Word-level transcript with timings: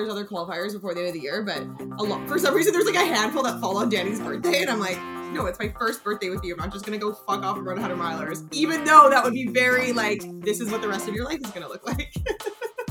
there's 0.00 0.10
other 0.10 0.24
qualifiers 0.24 0.72
before 0.72 0.94
the 0.94 1.00
end 1.00 1.08
of 1.08 1.14
the 1.14 1.20
year, 1.20 1.42
but 1.42 1.58
a 1.98 2.02
lot 2.02 2.26
for 2.26 2.38
some 2.38 2.54
reason 2.54 2.72
there's 2.72 2.86
like 2.86 2.94
a 2.94 3.04
handful 3.04 3.42
that 3.42 3.60
fall 3.60 3.76
on 3.76 3.90
Danny's 3.90 4.18
birthday, 4.18 4.62
and 4.62 4.70
I'm 4.70 4.80
like, 4.80 4.98
no, 5.32 5.44
it's 5.46 5.58
my 5.58 5.68
first 5.78 6.02
birthday 6.02 6.30
with 6.30 6.42
you. 6.42 6.54
I'm 6.54 6.58
not 6.58 6.72
just 6.72 6.86
gonna 6.86 6.98
go 6.98 7.12
fuck 7.12 7.42
off 7.42 7.58
and 7.58 7.66
run 7.66 7.78
100 7.80 7.98
milers, 7.98 8.48
even 8.52 8.84
though 8.84 9.10
that 9.10 9.22
would 9.22 9.34
be 9.34 9.46
very 9.48 9.92
like 9.92 10.22
this 10.40 10.60
is 10.60 10.70
what 10.70 10.80
the 10.80 10.88
rest 10.88 11.06
of 11.06 11.14
your 11.14 11.26
life 11.26 11.40
is 11.44 11.50
gonna 11.50 11.68
look 11.68 11.86
like. 11.86 12.14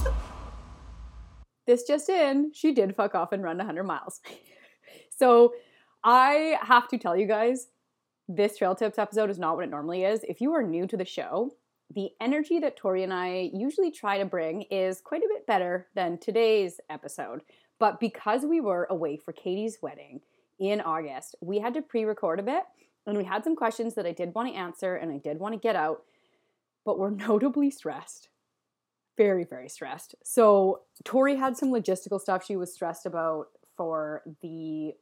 this 1.65 1.83
just 1.83 2.09
in, 2.09 2.51
she 2.53 2.73
did 2.73 2.95
fuck 2.95 3.15
off 3.15 3.31
and 3.31 3.43
run 3.43 3.57
100 3.57 3.83
miles. 3.83 4.21
so 5.09 5.53
I 6.03 6.59
have 6.61 6.87
to 6.89 6.99
tell 6.99 7.17
you 7.17 7.25
guys, 7.25 7.69
this 8.27 8.55
trail 8.57 8.75
tips 8.75 8.99
episode 8.99 9.31
is 9.31 9.39
not 9.39 9.55
what 9.55 9.65
it 9.65 9.71
normally 9.71 10.03
is. 10.03 10.23
If 10.23 10.41
you 10.41 10.53
are 10.53 10.61
new 10.61 10.85
to 10.85 10.95
the 10.95 11.05
show, 11.05 11.49
the 11.93 12.11
energy 12.21 12.59
that 12.59 12.77
Tory 12.77 13.03
and 13.03 13.13
I 13.13 13.49
usually 13.53 13.91
try 13.91 14.17
to 14.19 14.25
bring 14.25 14.63
is 14.63 15.01
quite 15.01 15.23
a 15.23 15.27
bit 15.27 15.47
better 15.47 15.87
than 15.95 16.17
today's 16.17 16.79
episode. 16.89 17.41
But 17.79 17.99
because 17.99 18.43
we 18.45 18.61
were 18.61 18.87
away 18.89 19.17
for 19.17 19.31
Katie's 19.31 19.79
wedding 19.81 20.21
in 20.59 20.81
August, 20.81 21.35
we 21.41 21.59
had 21.59 21.73
to 21.73 21.81
pre 21.81 22.03
record 22.03 22.39
a 22.39 22.43
bit 22.43 22.63
and 23.07 23.17
we 23.17 23.23
had 23.23 23.43
some 23.43 23.55
questions 23.55 23.95
that 23.95 24.05
I 24.05 24.11
did 24.11 24.35
want 24.35 24.49
to 24.49 24.59
answer 24.59 24.95
and 24.95 25.11
I 25.11 25.17
did 25.17 25.39
want 25.39 25.53
to 25.53 25.59
get 25.59 25.75
out, 25.75 26.03
but 26.85 26.99
we're 26.99 27.09
notably 27.27 27.71
stressed. 27.71 28.29
Very, 29.17 29.43
very 29.43 29.67
stressed. 29.67 30.15
So, 30.23 30.81
Tory 31.03 31.35
had 31.35 31.57
some 31.57 31.71
logistical 31.71 32.21
stuff 32.21 32.45
she 32.45 32.55
was 32.55 32.73
stressed 32.73 33.05
about 33.05 33.47
for 33.75 34.21
the 34.41 34.93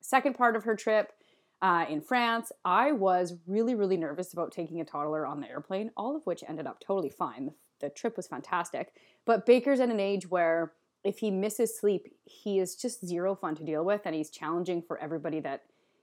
second 0.00 0.34
part 0.34 0.56
of 0.56 0.64
her 0.64 0.74
trip 0.74 1.12
uh, 1.60 1.86
in 1.88 2.00
France. 2.00 2.52
I 2.64 2.92
was 2.92 3.34
really, 3.46 3.74
really 3.74 3.96
nervous 3.96 4.32
about 4.32 4.52
taking 4.52 4.80
a 4.80 4.84
toddler 4.84 5.26
on 5.26 5.40
the 5.40 5.48
airplane, 5.48 5.90
all 5.96 6.16
of 6.16 6.24
which 6.24 6.44
ended 6.48 6.66
up 6.66 6.80
totally 6.80 7.10
fine. 7.10 7.52
The, 7.80 7.90
trip 7.90 8.16
was 8.16 8.26
fantastic. 8.26 8.92
But 9.24 9.46
Baker's 9.46 9.80
at 9.80 9.88
an 9.88 10.00
age 10.00 10.28
where 10.28 10.72
if 11.04 11.18
he 11.18 11.30
misses 11.30 11.78
sleep, 11.78 12.12
he 12.24 12.58
is 12.58 12.74
just 12.74 13.06
zero 13.06 13.34
fun 13.34 13.54
to 13.56 13.64
deal 13.64 13.84
with 13.84 14.02
and 14.04 14.14
he's 14.14 14.30
challenging 14.30 14.82
for 14.82 14.98
everybody 14.98 15.40
that 15.40 15.62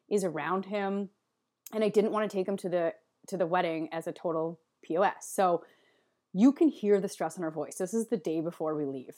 is 0.09 0.23
around 0.23 0.66
him. 0.66 1.09
And 1.73 1.84
I 1.84 1.90
didn't 1.90 2.12
want 2.12 2.30
to 2.30 2.36
take 2.36 2.47
him 2.47 2.58
to 2.58 2.69
the 2.69 2.94
to 3.28 3.38
the 3.38 3.47
wedding 3.47 3.90
as 3.92 4.06
a 4.06 4.12
total 4.12 4.59
POS. 4.84 5.28
So 5.28 5.64
you 6.31 6.52
can 6.52 6.67
hear 6.67 7.00
the 7.00 7.09
stress 7.09 7.38
in 7.38 7.44
our 7.44 7.50
voice. 7.50 7.75
This 7.75 7.94
is 7.94 8.08
the 8.09 8.17
day 8.17 8.40
before 8.40 8.75
we 8.75 8.86
leave. 8.86 9.16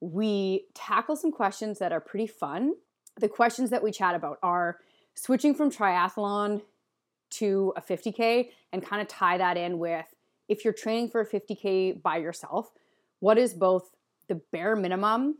We 0.00 0.66
tackle 0.74 1.16
some 1.16 1.32
questions 1.32 1.80
that 1.80 1.92
are 1.92 2.00
pretty 2.00 2.28
fun. 2.28 2.74
The 3.18 3.28
questions 3.28 3.70
that 3.70 3.82
we 3.82 3.90
chat 3.90 4.14
about 4.14 4.38
are 4.44 4.78
switching 5.18 5.54
from 5.54 5.70
triathlon 5.70 6.62
to 7.30 7.72
a 7.76 7.82
50K 7.82 8.50
and 8.72 8.84
kind 8.84 9.02
of 9.02 9.08
tie 9.08 9.36
that 9.36 9.56
in 9.56 9.78
with 9.78 10.06
if 10.48 10.64
you're 10.64 10.72
training 10.72 11.10
for 11.10 11.20
a 11.20 11.26
50K 11.26 12.00
by 12.02 12.16
yourself, 12.16 12.70
what 13.20 13.36
is 13.36 13.52
both 13.52 13.90
the 14.28 14.40
bare 14.52 14.76
minimum 14.76 15.38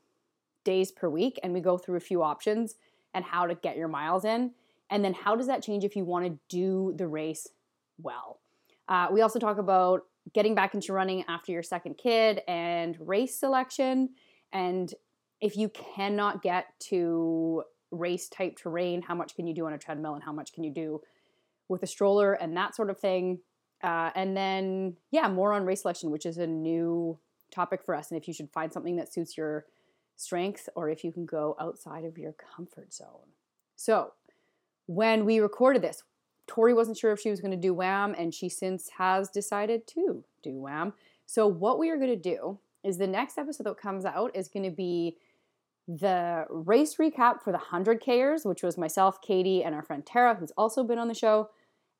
days 0.64 0.90
per 0.90 1.08
week? 1.08 1.38
And 1.42 1.54
we 1.54 1.60
go 1.60 1.78
through 1.78 1.96
a 1.96 2.00
few 2.00 2.22
options 2.22 2.74
and 3.14 3.24
how 3.24 3.46
to 3.46 3.54
get 3.54 3.76
your 3.76 3.88
miles 3.88 4.24
in. 4.24 4.52
And 4.90 5.04
then 5.04 5.14
how 5.14 5.36
does 5.36 5.46
that 5.46 5.62
change 5.62 5.84
if 5.84 5.96
you 5.96 6.04
want 6.04 6.26
to 6.26 6.38
do 6.48 6.94
the 6.96 7.06
race 7.06 7.46
well? 8.02 8.40
Uh, 8.88 9.08
we 9.12 9.20
also 9.20 9.38
talk 9.38 9.58
about 9.58 10.02
getting 10.34 10.54
back 10.54 10.74
into 10.74 10.92
running 10.92 11.24
after 11.28 11.52
your 11.52 11.62
second 11.62 11.96
kid 11.96 12.42
and 12.48 12.96
race 13.00 13.38
selection. 13.38 14.10
And 14.52 14.92
if 15.40 15.56
you 15.56 15.70
cannot 15.70 16.42
get 16.42 16.66
to 16.80 17.62
race 17.90 18.28
type 18.28 18.56
terrain 18.56 19.02
how 19.02 19.14
much 19.14 19.34
can 19.34 19.46
you 19.46 19.54
do 19.54 19.66
on 19.66 19.72
a 19.72 19.78
treadmill 19.78 20.14
and 20.14 20.22
how 20.22 20.32
much 20.32 20.52
can 20.52 20.64
you 20.64 20.70
do 20.70 21.00
with 21.68 21.82
a 21.82 21.86
stroller 21.86 22.32
and 22.32 22.56
that 22.56 22.74
sort 22.74 22.90
of 22.90 22.98
thing. 22.98 23.40
Uh, 23.82 24.10
and 24.14 24.36
then 24.36 24.96
yeah 25.10 25.28
more 25.28 25.52
on 25.52 25.64
race 25.64 25.82
selection 25.82 26.10
which 26.10 26.26
is 26.26 26.38
a 26.38 26.46
new 26.46 27.18
topic 27.50 27.82
for 27.84 27.94
us. 27.94 28.10
And 28.10 28.20
if 28.20 28.26
you 28.28 28.34
should 28.34 28.50
find 28.50 28.72
something 28.72 28.96
that 28.96 29.12
suits 29.12 29.36
your 29.36 29.64
strength 30.16 30.68
or 30.74 30.90
if 30.90 31.04
you 31.04 31.12
can 31.12 31.26
go 31.26 31.56
outside 31.60 32.04
of 32.04 32.18
your 32.18 32.32
comfort 32.32 32.92
zone. 32.92 33.32
So 33.76 34.12
when 34.86 35.24
we 35.24 35.38
recorded 35.38 35.82
this 35.82 36.02
tory 36.48 36.74
wasn't 36.74 36.96
sure 36.96 37.12
if 37.12 37.20
she 37.20 37.30
was 37.30 37.40
going 37.40 37.52
to 37.52 37.56
do 37.56 37.72
WAM 37.72 38.14
and 38.18 38.34
she 38.34 38.48
since 38.48 38.88
has 38.98 39.28
decided 39.28 39.86
to 39.86 40.24
do 40.42 40.58
WAM. 40.58 40.94
So 41.26 41.46
what 41.46 41.78
we 41.78 41.90
are 41.90 41.96
going 41.96 42.08
to 42.08 42.16
do 42.16 42.58
is 42.82 42.96
the 42.96 43.06
next 43.06 43.38
episode 43.38 43.64
that 43.64 43.76
comes 43.76 44.04
out 44.04 44.34
is 44.34 44.48
going 44.48 44.64
to 44.64 44.70
be 44.70 45.16
the 45.88 46.44
race 46.50 46.96
recap 46.96 47.42
for 47.42 47.50
the 47.50 47.58
100Kers, 47.58 48.44
which 48.44 48.62
was 48.62 48.76
myself, 48.76 49.22
Katie, 49.22 49.64
and 49.64 49.74
our 49.74 49.82
friend 49.82 50.04
Tara, 50.04 50.34
who's 50.34 50.52
also 50.56 50.84
been 50.84 50.98
on 50.98 51.08
the 51.08 51.14
show. 51.14 51.48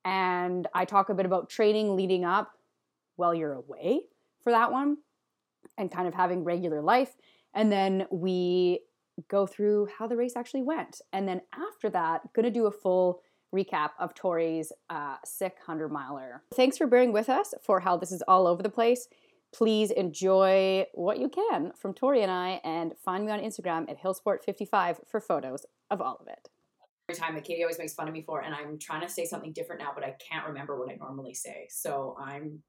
And 0.05 0.69
I 0.75 0.85
talk 0.85 1.09
a 1.09 1.15
bit 1.15 1.25
about 1.25 1.49
training 1.49 1.97
leading 1.97 2.25
up 2.25 2.53
while 3.17 3.35
you're 3.35 3.55
away 3.55 4.03
for 4.45 4.53
that 4.53 4.71
one 4.71 4.99
and 5.79 5.91
kind 5.91 6.07
of 6.07 6.15
having 6.15 6.45
regular 6.45 6.83
life. 6.83 7.17
And 7.55 7.73
then 7.73 8.07
we 8.11 8.81
go 9.29 9.47
through 9.47 9.89
how 9.99 10.07
the 10.07 10.17
race 10.17 10.37
actually 10.37 10.63
went. 10.63 11.01
And 11.13 11.27
then 11.27 11.41
after 11.53 11.89
that, 11.91 12.23
to 12.35 12.51
do 12.51 12.67
a 12.67 12.71
full 12.71 13.23
recap 13.55 13.91
of 13.99 14.15
Tory's 14.15 14.71
uh, 14.91 15.17
sick 15.25 15.55
100 15.67 15.91
miler. 15.91 16.43
Thanks 16.55 16.77
for 16.77 16.87
bearing 16.87 17.13
with 17.13 17.29
us 17.29 17.55
for 17.63 17.81
how 17.81 17.97
this 17.97 18.13
is 18.13 18.23
all 18.29 18.47
over 18.47 18.63
the 18.63 18.69
place 18.69 19.09
please 19.53 19.91
enjoy 19.91 20.85
what 20.95 21.19
you 21.19 21.29
can 21.29 21.73
from 21.73 21.95
Tory 21.95 22.23
and 22.23 22.31
I, 22.31 22.61
and 22.65 22.93
find 23.05 23.25
me 23.27 23.33
on 23.33 23.41
Instagram 23.41 23.91
at 23.91 24.03
hilsport55 24.03 25.09
for 25.09 25.21
photos 25.21 25.67
of 25.91 26.01
all 26.01 26.17
of 26.21 26.29
it. 26.29 26.49
Every 27.09 27.19
time 27.19 27.35
that 27.35 27.45
Katie 27.45 27.63
always 27.63 27.79
makes 27.79 27.95
fun 27.95 28.07
of 28.07 28.15
me 28.15 28.23
for, 28.23 28.41
and 28.41 28.55
I'm 28.55 28.79
trying 28.79 29.01
to 29.01 29.09
say 29.09 29.25
something 29.25 29.53
different 29.53 29.81
now, 29.81 29.93
but 29.95 30.05
I 30.05 30.15
can't 30.31 30.47
remember 30.47 30.79
what 30.79 30.91
I 30.93 30.97
normally 30.97 31.35
say. 31.35 31.67
So 31.71 32.17
I'm 32.21 32.63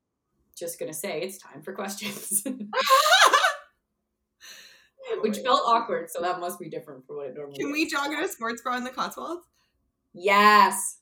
just 0.58 0.80
gonna 0.80 0.94
say 0.94 1.22
it's 1.22 1.38
time 1.38 1.62
for 1.62 1.74
questions. 1.74 2.44
Which 5.22 5.40
felt 5.40 5.62
awkward, 5.66 6.10
so 6.10 6.22
that 6.22 6.40
must 6.40 6.60
be 6.60 6.70
different 6.70 7.06
from 7.06 7.18
what 7.18 7.28
it 7.28 7.36
normally. 7.36 7.58
Can 7.58 7.72
we 7.72 7.90
jog 7.90 8.12
in 8.12 8.20
a 8.20 8.28
sports 8.28 8.62
bra 8.62 8.78
in 8.78 8.84
the 8.84 8.92
Cotswolds? 8.92 9.42
Yes. 10.14 11.00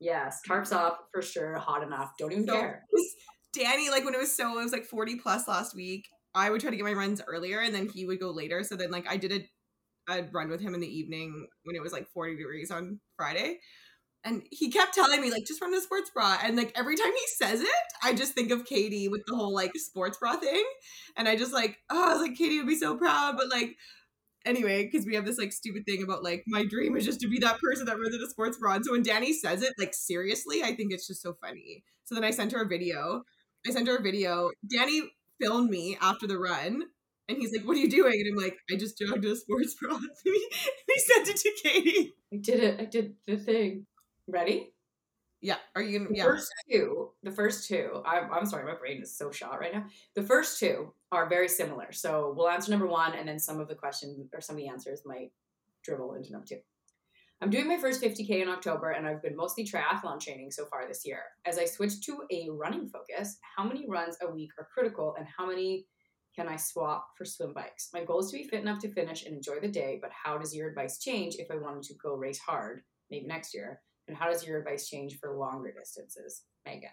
Yes, 0.00 0.40
tarps 0.48 0.72
off 0.72 0.96
for 1.12 1.22
sure. 1.22 1.56
Hot 1.58 1.82
enough. 1.82 2.12
Don't 2.18 2.32
even 2.32 2.46
so, 2.46 2.52
care. 2.54 2.84
Danny, 3.52 3.90
like 3.90 4.04
when 4.04 4.14
it 4.14 4.20
was 4.20 4.34
so, 4.34 4.58
it 4.58 4.62
was 4.62 4.72
like 4.72 4.84
40 4.84 5.16
plus 5.16 5.48
last 5.48 5.74
week. 5.74 6.08
I 6.34 6.50
would 6.50 6.60
try 6.60 6.70
to 6.70 6.76
get 6.76 6.84
my 6.84 6.92
runs 6.92 7.20
earlier 7.26 7.60
and 7.60 7.74
then 7.74 7.88
he 7.88 8.06
would 8.06 8.20
go 8.20 8.30
later. 8.30 8.62
So 8.62 8.76
then, 8.76 8.90
like, 8.90 9.10
I 9.10 9.16
did 9.16 9.32
a, 10.08 10.12
a 10.12 10.28
run 10.32 10.48
with 10.48 10.60
him 10.60 10.74
in 10.74 10.80
the 10.80 10.86
evening 10.86 11.46
when 11.64 11.74
it 11.74 11.82
was 11.82 11.92
like 11.92 12.08
40 12.12 12.36
degrees 12.36 12.70
on 12.70 13.00
Friday. 13.16 13.58
And 14.22 14.42
he 14.50 14.70
kept 14.70 14.94
telling 14.94 15.20
me, 15.20 15.30
like, 15.30 15.46
just 15.46 15.60
run 15.62 15.72
the 15.72 15.80
sports 15.80 16.10
bra. 16.14 16.38
And 16.42 16.56
like 16.56 16.72
every 16.76 16.94
time 16.94 17.10
he 17.10 17.26
says 17.44 17.62
it, 17.62 17.68
I 18.02 18.12
just 18.12 18.34
think 18.34 18.50
of 18.50 18.66
Katie 18.66 19.08
with 19.08 19.22
the 19.26 19.34
whole 19.34 19.54
like 19.54 19.72
sports 19.76 20.18
bra 20.18 20.36
thing. 20.36 20.64
And 21.16 21.26
I 21.26 21.36
just 21.36 21.52
like, 21.52 21.78
oh, 21.90 22.10
I 22.10 22.12
was 22.12 22.20
like, 22.20 22.36
Katie 22.36 22.58
would 22.58 22.68
be 22.68 22.76
so 22.76 22.96
proud. 22.96 23.36
But 23.38 23.48
like, 23.50 23.76
anyway, 24.44 24.84
because 24.84 25.06
we 25.06 25.14
have 25.14 25.24
this 25.24 25.38
like 25.38 25.52
stupid 25.52 25.84
thing 25.86 26.02
about 26.02 26.22
like 26.22 26.44
my 26.46 26.64
dream 26.64 26.96
is 26.96 27.04
just 27.04 27.20
to 27.20 27.28
be 27.28 27.38
that 27.38 27.58
person 27.60 27.86
that 27.86 27.98
runs 27.98 28.14
in 28.14 28.22
a 28.22 28.28
sports 28.28 28.58
bra. 28.58 28.74
And 28.74 28.84
so 28.84 28.92
when 28.92 29.02
Danny 29.02 29.32
says 29.32 29.62
it, 29.62 29.72
like 29.78 29.94
seriously, 29.94 30.62
I 30.62 30.74
think 30.74 30.92
it's 30.92 31.06
just 31.06 31.22
so 31.22 31.34
funny. 31.40 31.82
So 32.04 32.14
then 32.14 32.24
I 32.24 32.30
sent 32.30 32.52
her 32.52 32.62
a 32.62 32.68
video 32.68 33.22
I 33.66 33.72
sent 33.72 33.88
her 33.88 33.96
a 33.96 34.02
video. 34.02 34.50
Danny 34.70 35.02
filmed 35.40 35.70
me 35.70 35.98
after 36.00 36.26
the 36.26 36.38
run, 36.38 36.82
and 37.28 37.38
he's 37.38 37.52
like, 37.52 37.66
"What 37.66 37.76
are 37.76 37.80
you 37.80 37.90
doing?" 37.90 38.14
And 38.14 38.36
I'm 38.36 38.42
like, 38.42 38.58
"I 38.70 38.76
just 38.76 38.98
jogged 38.98 39.24
a 39.24 39.36
sports 39.36 39.74
bra." 39.80 39.98
he 40.24 40.98
sent 40.98 41.28
it 41.28 41.36
to 41.36 41.52
Katie. 41.62 42.14
I 42.32 42.36
did 42.36 42.60
it. 42.62 42.80
I 42.80 42.84
did 42.84 43.14
the 43.26 43.36
thing. 43.36 43.86
Ready? 44.26 44.72
Yeah. 45.40 45.56
Are 45.74 45.82
you 45.82 45.98
gonna? 45.98 46.10
The 46.10 46.16
yeah. 46.16 46.24
First 46.24 46.52
two. 46.70 47.10
The 47.22 47.30
first 47.30 47.68
two. 47.68 48.02
I'm, 48.04 48.32
I'm 48.32 48.46
sorry. 48.46 48.64
My 48.64 48.78
brain 48.78 49.02
is 49.02 49.16
so 49.16 49.30
shot 49.30 49.58
right 49.58 49.72
now. 49.72 49.86
The 50.14 50.22
first 50.22 50.58
two 50.58 50.92
are 51.12 51.28
very 51.28 51.48
similar. 51.48 51.92
So 51.92 52.32
we'll 52.36 52.48
answer 52.48 52.70
number 52.70 52.86
one, 52.86 53.14
and 53.14 53.28
then 53.28 53.38
some 53.38 53.60
of 53.60 53.68
the 53.68 53.74
questions 53.74 54.18
or 54.34 54.40
some 54.40 54.56
of 54.56 54.62
the 54.62 54.68
answers 54.68 55.02
might 55.04 55.32
dribble 55.82 56.14
into 56.14 56.32
number 56.32 56.46
two. 56.46 56.58
I'm 57.42 57.48
doing 57.48 57.68
my 57.68 57.78
first 57.78 58.02
50K 58.02 58.42
in 58.42 58.50
October 58.50 58.90
and 58.90 59.06
I've 59.06 59.22
been 59.22 59.34
mostly 59.34 59.64
triathlon 59.64 60.20
training 60.20 60.50
so 60.50 60.66
far 60.66 60.86
this 60.86 61.06
year. 61.06 61.22
As 61.46 61.58
I 61.58 61.64
switch 61.64 62.02
to 62.02 62.22
a 62.30 62.48
running 62.50 62.86
focus, 62.86 63.38
how 63.56 63.64
many 63.64 63.86
runs 63.88 64.18
a 64.20 64.30
week 64.30 64.50
are 64.58 64.68
critical 64.74 65.14
and 65.18 65.26
how 65.38 65.46
many 65.46 65.86
can 66.36 66.48
I 66.48 66.56
swap 66.56 67.06
for 67.16 67.24
swim 67.24 67.54
bikes? 67.54 67.88
My 67.94 68.04
goal 68.04 68.20
is 68.20 68.30
to 68.30 68.36
be 68.36 68.44
fit 68.44 68.60
enough 68.60 68.78
to 68.80 68.92
finish 68.92 69.24
and 69.24 69.34
enjoy 69.34 69.58
the 69.58 69.68
day, 69.68 69.98
but 70.02 70.10
how 70.12 70.36
does 70.36 70.54
your 70.54 70.68
advice 70.68 70.98
change 70.98 71.36
if 71.38 71.50
I 71.50 71.56
wanted 71.56 71.82
to 71.84 71.94
go 71.94 72.14
race 72.14 72.38
hard, 72.38 72.82
maybe 73.10 73.26
next 73.26 73.54
year? 73.54 73.80
And 74.06 74.14
how 74.14 74.30
does 74.30 74.46
your 74.46 74.58
advice 74.58 74.86
change 74.86 75.18
for 75.18 75.34
longer 75.34 75.72
distances? 75.72 76.42
Megan. 76.66 76.90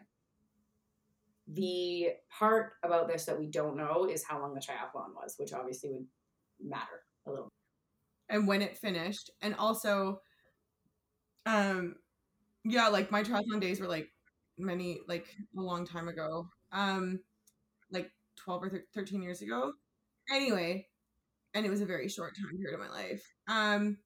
The 1.49 2.11
part 2.39 2.73
about 2.83 3.09
this 3.09 3.25
that 3.25 3.37
we 3.37 3.47
don't 3.47 3.75
know 3.75 4.07
is 4.09 4.23
how 4.23 4.39
long 4.39 4.53
the 4.53 4.61
triathlon 4.61 5.13
was, 5.13 5.35
which 5.37 5.51
obviously 5.51 5.91
would 5.91 6.05
matter 6.61 7.03
a 7.25 7.31
little. 7.31 7.49
And 8.29 8.47
when 8.47 8.61
it 8.61 8.77
finished. 8.77 9.29
And 9.41 9.53
also, 9.55 10.21
um, 11.47 11.95
yeah, 12.65 12.89
like 12.89 13.11
my 13.11 13.23
triathlon 13.23 13.61
days 13.61 13.79
were 13.79 13.87
like 13.87 14.09
many, 14.57 14.99
like 15.07 15.27
a 15.57 15.61
long 15.61 15.85
time 15.87 16.07
ago. 16.07 16.49
Um, 16.71 17.21
like 17.91 18.11
12 18.37 18.63
or 18.63 18.83
13 18.93 19.21
years 19.21 19.41
ago. 19.41 19.73
Anyway, 20.29 20.87
and 21.53 21.65
it 21.65 21.69
was 21.69 21.81
a 21.81 21.85
very 21.85 22.09
short 22.09 22.35
time 22.35 22.57
period 22.57 22.79
of 22.79 22.85
my 22.85 22.93
life. 22.93 23.23
Um, 23.47 23.97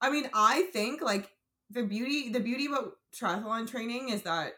I 0.00 0.10
mean, 0.10 0.30
I 0.32 0.62
think 0.72 1.02
like 1.02 1.30
the 1.70 1.82
beauty, 1.82 2.30
the 2.30 2.40
beauty 2.40 2.66
about 2.66 2.92
triathlon 3.14 3.68
training 3.68 4.10
is 4.10 4.22
that 4.22 4.52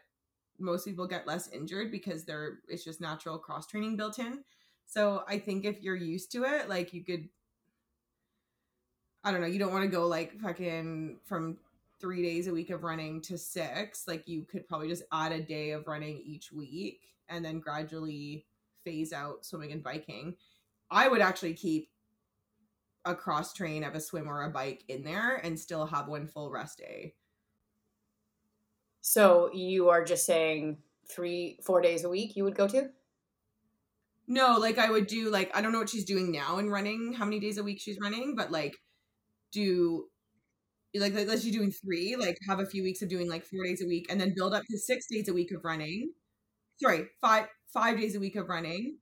most 0.59 0.85
people 0.85 1.07
get 1.07 1.27
less 1.27 1.49
injured 1.49 1.91
because 1.91 2.25
they're 2.25 2.59
it's 2.69 2.85
just 2.85 3.01
natural 3.01 3.39
cross 3.39 3.67
training 3.67 3.97
built 3.97 4.19
in. 4.19 4.45
So 4.87 5.23
I 5.29 5.39
think 5.39 5.65
if 5.65 5.83
you're 5.83 5.97
used 5.97 6.33
to 6.33 6.45
it, 6.45 6.69
like 6.69 6.93
you 6.93 7.05
could 7.05 7.29
I 9.25 9.33
don't 9.33 9.41
know, 9.41 9.47
you 9.47 9.59
don't 9.59 9.73
want 9.73 9.85
to 9.85 9.91
go 9.91 10.07
like 10.07 10.39
fucking 10.41 11.19
from 11.25 11.59
three 12.01 12.23
days 12.23 12.47
a 12.47 12.53
week 12.53 12.71
of 12.71 12.85
running 12.85 13.21
to 13.23 13.39
six. 13.39 14.07
Like 14.07 14.29
you 14.29 14.45
could 14.45 14.67
probably 14.69 14.89
just 14.89 15.05
add 15.13 15.33
a 15.33 15.41
day 15.41 15.71
of 15.71 15.87
running 15.87 16.23
each 16.25 16.53
week 16.53 17.01
and 17.29 17.45
then 17.45 17.61
gradually 17.61 18.47
phase 18.85 19.13
out 19.13 19.45
swimming 19.45 19.73
and 19.73 19.83
biking. 19.83 20.37
I 20.91 21.09
would 21.09 21.21
actually 21.21 21.55
keep 21.55 21.91
a 23.05 23.15
cross 23.15 23.53
train 23.53 23.85
of 23.85 23.95
a 23.95 24.01
swim 24.01 24.29
or 24.29 24.43
a 24.43 24.51
bike 24.51 24.85
in 24.89 25.05
there 25.05 25.37
and 25.37 25.59
still 25.59 25.87
have 25.87 26.09
one 26.09 26.27
full 26.27 26.51
rest 26.51 26.79
day. 26.79 27.15
So 29.01 29.51
you 29.53 29.89
are 29.89 30.05
just 30.05 30.27
saying 30.27 30.79
three, 31.09 31.59
four 31.65 31.81
days 31.81 32.05
a 32.05 32.09
week 32.09 32.37
you 32.37 32.45
would 32.45 32.57
go 32.57 32.69
to? 32.69 32.91
No, 34.27 34.59
like 34.59 34.79
I 34.79 34.91
would 34.91 35.07
do 35.07 35.31
like 35.31 35.51
I 35.57 35.63
don't 35.63 35.73
know 35.73 35.79
what 35.79 35.89
she's 35.89 36.05
doing 36.05 36.31
now 36.31 36.59
in 36.59 36.69
running, 36.69 37.15
how 37.15 37.25
many 37.25 37.41
days 37.41 37.57
a 37.57 37.63
week 37.63 37.81
she's 37.81 37.99
running, 37.99 38.35
but 38.37 38.51
like 38.51 38.77
do 39.53 40.05
like, 40.95 41.15
like 41.15 41.29
let's 41.29 41.45
you 41.45 41.53
doing 41.53 41.71
three, 41.71 42.17
like 42.17 42.39
have 42.49 42.61
a 42.61 42.67
few 42.67 42.83
weeks 42.83 43.03
of 43.03 43.09
doing 43.09 43.29
like 43.29 43.45
four 43.45 43.65
days 43.65 43.83
a 43.83 43.87
week 43.87 44.07
and 44.11 44.21
then 44.21 44.33
build 44.35 44.55
up 44.55 44.65
to 44.71 44.79
six 44.79 45.07
days 45.11 45.29
a 45.29 45.33
week 45.33 45.51
of 45.53 45.65
running. 45.65 46.13
Sorry, 46.81 47.07
five 47.21 47.47
five 47.73 47.99
days 47.99 48.15
a 48.17 48.21
week 48.21 48.37
of 48.37 48.49
running. 48.49 48.99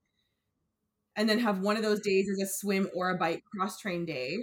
And 1.15 1.27
then 1.27 1.39
have 1.39 1.61
one 1.61 1.77
of 1.77 1.83
those 1.83 2.01
days 2.01 2.27
as 2.29 2.39
a 2.47 2.51
swim 2.51 2.89
or 2.95 3.09
a 3.09 3.17
bike 3.17 3.43
cross 3.55 3.79
train 3.79 4.05
day. 4.05 4.37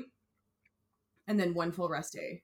And 1.29 1.38
then 1.38 1.55
one 1.55 1.70
full 1.73 1.88
rest 1.88 2.12
day. 2.14 2.43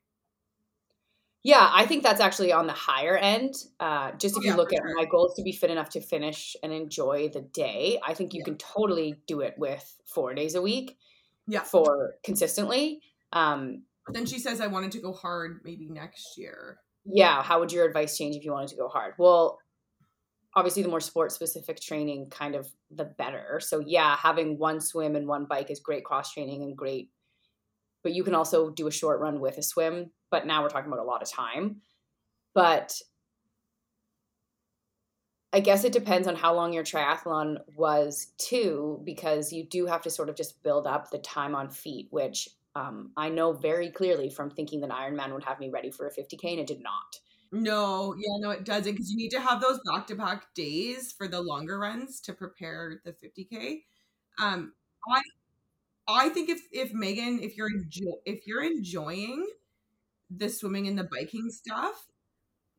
Yeah, 1.43 1.70
I 1.73 1.87
think 1.87 2.03
that's 2.03 2.20
actually 2.20 2.53
on 2.53 2.67
the 2.67 2.73
higher 2.75 3.17
end. 3.17 3.55
Uh, 3.81 4.12
just 4.12 4.37
if 4.37 4.41
Oh, 4.41 4.44
yeah, 4.44 4.50
you 4.53 4.56
look 4.56 4.73
at 4.75 4.81
sure. 4.82 4.94
my 4.94 5.06
goal 5.06 5.29
is 5.29 5.35
to 5.37 5.43
be 5.43 5.53
fit 5.53 5.70
enough 5.70 5.88
to 5.91 6.00
finish 6.00 6.55
and 6.62 6.73
enjoy 6.73 7.29
the 7.31 7.41
day, 7.41 7.99
I 8.06 8.12
think 8.14 8.35
you 8.35 8.41
Yeah. 8.41 8.44
can 8.44 8.58
totally 8.58 9.23
do 9.26 9.41
it 9.41 9.55
with 9.58 10.00
four 10.05 10.35
days 10.35 10.55
a 10.55 10.61
week 10.62 10.99
Yeah. 11.46 11.62
for 11.62 12.17
consistently. 12.23 13.03
Um, 13.32 13.85
then 14.08 14.26
she 14.26 14.38
says 14.38 14.61
I 14.61 14.67
wanted 14.67 14.93
to 14.93 15.00
go 15.00 15.12
hard 15.12 15.61
maybe 15.64 15.88
next 15.88 16.37
year. 16.37 16.79
yeah, 17.05 17.43
how 17.43 17.61
would 17.61 17.73
your 17.73 17.87
advice 17.87 18.17
change 18.17 18.37
if 18.37 18.44
you 18.44 18.52
wanted 18.52 18.69
to 18.69 18.76
go 18.76 18.88
hard? 18.88 19.14
Well, 19.19 19.58
obviously, 20.55 20.82
the 20.82 20.88
more 20.88 21.00
sport 21.00 21.32
specific 21.32 21.81
training, 21.81 22.29
kind 22.31 22.55
of 22.55 22.69
the 22.91 23.05
better. 23.05 23.61
So, 23.62 23.81
yeah, 23.81 24.17
having 24.17 24.58
one 24.58 24.81
swim 24.81 25.17
and 25.17 25.26
one 25.26 25.47
bike 25.47 25.70
is 25.70 25.81
great 25.81 26.05
cross 26.05 26.32
training 26.32 26.62
and 26.62 26.76
great. 26.76 27.11
But 28.02 28.12
you 28.12 28.25
can 28.25 28.35
also 28.35 28.70
do 28.70 28.87
a 28.87 28.93
short 28.93 29.20
run 29.20 29.41
with 29.41 29.58
a 29.58 29.62
swim. 29.62 30.11
But 30.31 30.46
now 30.46 30.62
we're 30.62 30.70
talking 30.70 30.91
about 30.91 31.03
a 31.03 31.08
lot 31.08 31.23
of 31.23 31.31
time. 31.31 31.82
But 32.55 32.93
I 35.53 35.61
guess 35.61 35.85
it 35.85 35.93
depends 35.93 36.29
on 36.29 36.37
how 36.37 36.55
long 36.55 36.73
your 36.73 36.85
triathlon 36.85 37.56
was 37.75 38.32
too, 38.38 39.00
because 39.05 39.53
you 39.53 39.67
do 39.67 39.87
have 39.87 40.03
to 40.03 40.11
sort 40.11 40.29
of 40.29 40.37
just 40.37 40.62
build 40.62 40.87
up 40.87 41.11
the 41.11 41.19
time 41.19 41.55
on 41.55 41.70
feet, 41.70 42.06
which 42.11 42.49
um, 42.75 43.12
I 43.17 43.28
know 43.31 43.52
very 43.52 43.90
clearly 43.90 44.31
from 44.31 44.50
thinking 44.50 44.81
that 44.82 44.90
Ironman 44.90 45.32
would 45.32 45.44
have 45.44 45.58
me 45.61 45.70
ready 45.70 45.90
for 45.90 46.06
a 46.06 46.11
50K 46.12 46.52
and 46.52 46.61
it 46.61 46.67
did 46.67 46.82
not. 46.82 47.17
No, 47.52 48.14
yeah, 48.17 48.37
no, 48.38 48.50
it 48.50 48.64
doesn't 48.64 48.93
because 48.93 49.11
you 49.11 49.17
need 49.17 49.31
to 49.31 49.40
have 49.40 49.61
those 49.61 49.81
back 49.93 50.06
to 50.08 50.14
back 50.14 50.55
days 50.55 51.12
for 51.12 51.26
the 51.28 51.40
longer 51.40 51.78
runs 51.78 52.20
to 52.22 52.32
prepare 52.32 53.00
the 53.05 53.12
50k. 53.12 53.84
Um, 54.40 54.75
I 55.11 55.22
I 56.08 56.28
think 56.31 56.50
if 56.50 56.62
if 56.72 56.93
Megan, 56.93 57.40
if 57.40 57.56
you're 57.56 57.70
enjo- 57.70 58.20
if 58.26 58.46
you're 58.46 58.64
enjoying 58.64 59.46
the 60.31 60.49
swimming 60.49 60.88
and 60.88 60.99
the 60.99 61.05
biking 61.05 61.50
stuff, 61.50 62.06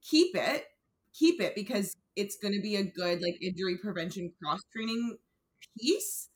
keep 0.04 0.36
it, 0.36 0.66
keep 1.14 1.42
it 1.42 1.56
because 1.56 1.96
it's 2.16 2.38
going 2.38 2.54
to 2.54 2.62
be 2.62 2.76
a 2.76 2.84
good 2.84 3.22
like 3.22 3.38
injury 3.42 3.78
prevention 3.78 4.32
cross 4.42 4.62
training 4.74 5.18
piece, 5.80 6.30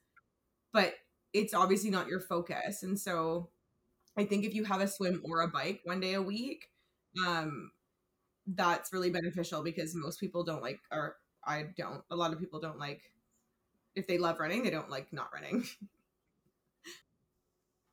but 0.73 0.95
it's 1.35 1.53
obviously 1.53 1.89
not 1.91 2.07
your 2.07 2.21
focus, 2.21 2.83
and 2.83 2.99
so 2.99 3.49
I 4.17 4.25
think 4.25 4.45
if 4.45 4.53
you 4.55 4.63
have 4.65 4.81
a 4.81 4.87
swim 4.87 5.21
or 5.25 5.41
a 5.41 5.47
bike 5.49 5.81
one 5.85 5.99
day 6.01 6.13
a 6.15 6.21
week, 6.21 6.69
um, 7.27 7.71
that's 8.47 8.93
really 8.93 9.09
beneficial 9.11 9.63
because 9.63 9.95
most 9.95 10.19
people 10.19 10.43
don't 10.43 10.61
like 10.61 10.79
or 10.91 11.17
I 11.45 11.67
don't 11.77 12.03
a 12.11 12.15
lot 12.15 12.33
of 12.33 12.39
people 12.39 12.59
don't 12.59 12.79
like 12.79 13.01
if 13.95 14.07
they 14.07 14.17
love 14.17 14.39
running 14.39 14.63
they 14.63 14.69
don't 14.71 14.89
like 14.89 15.11
not 15.13 15.29
running. 15.33 15.65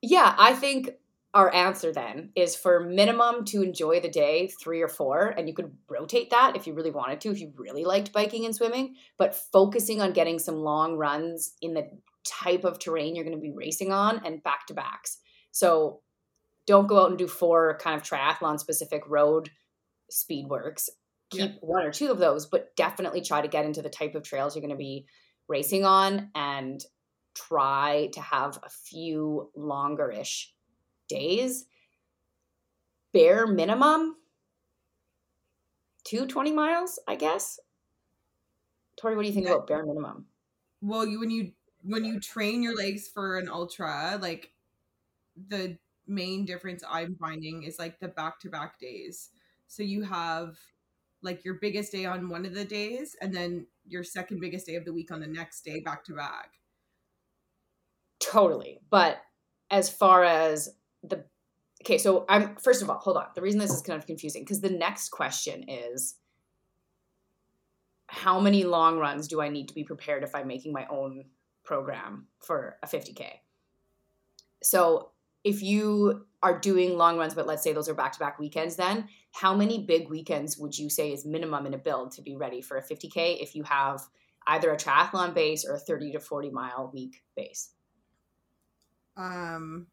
Yeah, 0.01 0.35
I 0.37 0.53
think 0.53 0.91
our 1.33 1.53
answer 1.53 1.91
then 1.91 2.31
is 2.35 2.55
for 2.55 2.79
minimum 2.79 3.43
to 3.45 3.63
enjoy 3.63 3.99
the 3.99 4.09
day 4.09 4.47
three 4.61 4.81
or 4.81 4.87
four, 4.87 5.29
and 5.29 5.47
you 5.47 5.53
could 5.55 5.75
rotate 5.89 6.29
that 6.29 6.55
if 6.55 6.67
you 6.67 6.73
really 6.73 6.91
wanted 6.91 7.19
to, 7.21 7.31
if 7.31 7.39
you 7.39 7.51
really 7.57 7.85
liked 7.85 8.13
biking 8.13 8.45
and 8.45 8.55
swimming, 8.55 8.95
but 9.17 9.35
focusing 9.35 10.01
on 10.01 10.13
getting 10.13 10.37
some 10.39 10.57
long 10.57 10.95
runs 10.95 11.55
in 11.61 11.73
the 11.73 11.89
type 12.25 12.63
of 12.63 12.79
terrain 12.79 13.15
you're 13.15 13.25
going 13.25 13.35
to 13.35 13.41
be 13.41 13.51
racing 13.51 13.91
on 13.91 14.21
and 14.25 14.43
back 14.43 14.65
to 14.67 14.73
backs. 14.73 15.17
So 15.51 16.01
don't 16.65 16.87
go 16.87 17.01
out 17.01 17.09
and 17.09 17.17
do 17.17 17.27
four 17.27 17.77
kind 17.79 17.95
of 17.99 18.03
triathlon 18.07 18.59
specific 18.59 19.03
road 19.07 19.49
speed 20.09 20.47
works. 20.47 20.89
Keep 21.31 21.55
Yeah. 21.55 21.57
one 21.61 21.83
or 21.83 21.91
two 21.91 22.11
of 22.11 22.19
those, 22.19 22.45
but 22.45 22.75
definitely 22.75 23.21
try 23.21 23.41
to 23.41 23.47
get 23.47 23.65
into 23.65 23.81
the 23.81 23.89
type 23.89 24.15
of 24.15 24.23
trails 24.23 24.55
you're 24.55 24.61
going 24.61 24.69
to 24.69 24.77
be 24.77 25.07
racing 25.47 25.83
on 25.83 26.29
and 26.35 26.83
try 27.35 28.09
to 28.13 28.21
have 28.21 28.59
a 28.63 28.69
few 28.69 29.51
longer 29.55 30.11
ish 30.11 30.52
days. 31.13 31.65
Bare 33.13 33.45
minimum, 33.45 34.15
two 36.03 36.25
20 36.25 36.51
miles, 36.51 36.99
I 37.07 37.15
guess. 37.15 37.59
Tory, 38.97 39.15
what 39.15 39.21
do 39.23 39.27
you 39.27 39.33
think 39.33 39.45
Yeah. 39.45 39.53
about 39.53 39.67
bare 39.67 39.85
minimum? 39.85 40.27
well 40.85 41.05
you 41.07 41.17
when 41.19 41.29
you 41.31 41.53
when 41.83 42.03
you 42.03 42.19
train 42.19 42.61
your 42.61 42.75
legs 42.75 43.07
for 43.07 43.37
an 43.37 43.47
ultra 43.47 44.19
like 44.21 44.51
the 45.47 45.77
main 46.07 46.43
difference 46.43 46.83
i'm 46.89 47.15
finding 47.15 47.63
is 47.63 47.79
like 47.79 47.97
the 48.01 48.09
back 48.09 48.37
to 48.37 48.49
back 48.49 48.77
days 48.79 49.29
so 49.67 49.81
you 49.81 50.01
have 50.03 50.57
like 51.21 51.45
your 51.45 51.53
biggest 51.53 51.89
day 51.93 52.03
on 52.05 52.27
one 52.27 52.45
of 52.45 52.53
the 52.53 52.65
days 52.65 53.15
and 53.21 53.33
then 53.33 53.65
your 53.87 54.03
second 54.03 54.41
biggest 54.41 54.65
day 54.65 54.75
of 54.75 54.83
the 54.83 54.91
week 54.91 55.09
on 55.09 55.21
the 55.21 55.27
next 55.27 55.63
day 55.63 55.79
back 55.79 56.03
to 56.03 56.13
back 56.13 56.51
Totally. 58.19 58.79
But 58.89 59.21
as 59.69 59.89
far 59.89 60.23
as 60.25 60.69
the 61.03 61.25
okay, 61.81 61.97
so 61.97 62.25
I'm 62.29 62.55
first 62.55 62.81
of 62.81 62.89
all, 62.89 62.97
hold 62.97 63.17
on. 63.17 63.27
The 63.35 63.41
reason 63.41 63.59
this 63.59 63.71
is 63.71 63.81
kind 63.81 63.99
of 63.99 64.07
confusing 64.07 64.43
because 64.43 64.61
the 64.61 64.69
next 64.69 65.09
question 65.09 65.65
is 65.67 66.15
how 68.07 68.39
many 68.39 68.63
long 68.63 68.99
runs 68.99 69.27
do 69.27 69.41
I 69.41 69.49
need 69.49 69.67
to 69.69 69.73
be 69.73 69.83
prepared 69.83 70.23
if 70.23 70.35
I'm 70.35 70.47
making 70.47 70.71
my 70.71 70.85
own 70.87 71.25
program 71.63 72.27
for 72.39 72.77
a 72.83 72.87
50k? 72.87 73.25
So 74.61 75.11
if 75.43 75.61
you 75.61 76.25
are 76.41 76.59
doing 76.59 76.97
long 76.97 77.17
runs, 77.17 77.33
but 77.33 77.47
let's 77.47 77.63
say 77.63 77.73
those 77.73 77.89
are 77.89 77.93
back 77.93 78.13
to 78.13 78.19
back 78.19 78.39
weekends, 78.39 78.75
then 78.75 79.09
how 79.31 79.55
many 79.55 79.85
big 79.85 80.09
weekends 80.09 80.57
would 80.57 80.77
you 80.77 80.89
say 80.89 81.11
is 81.11 81.25
minimum 81.25 81.65
in 81.65 81.73
a 81.73 81.77
build 81.77 82.11
to 82.13 82.21
be 82.21 82.35
ready 82.35 82.61
for 82.61 82.77
a 82.77 82.83
50k 82.83 83.41
if 83.41 83.55
you 83.55 83.63
have 83.63 84.01
either 84.47 84.71
a 84.71 84.77
triathlon 84.77 85.33
base 85.33 85.65
or 85.65 85.75
a 85.75 85.79
30 85.79 86.13
to 86.13 86.19
40 86.19 86.51
mile 86.51 86.91
week 86.93 87.23
base? 87.35 87.71
um 89.17 89.87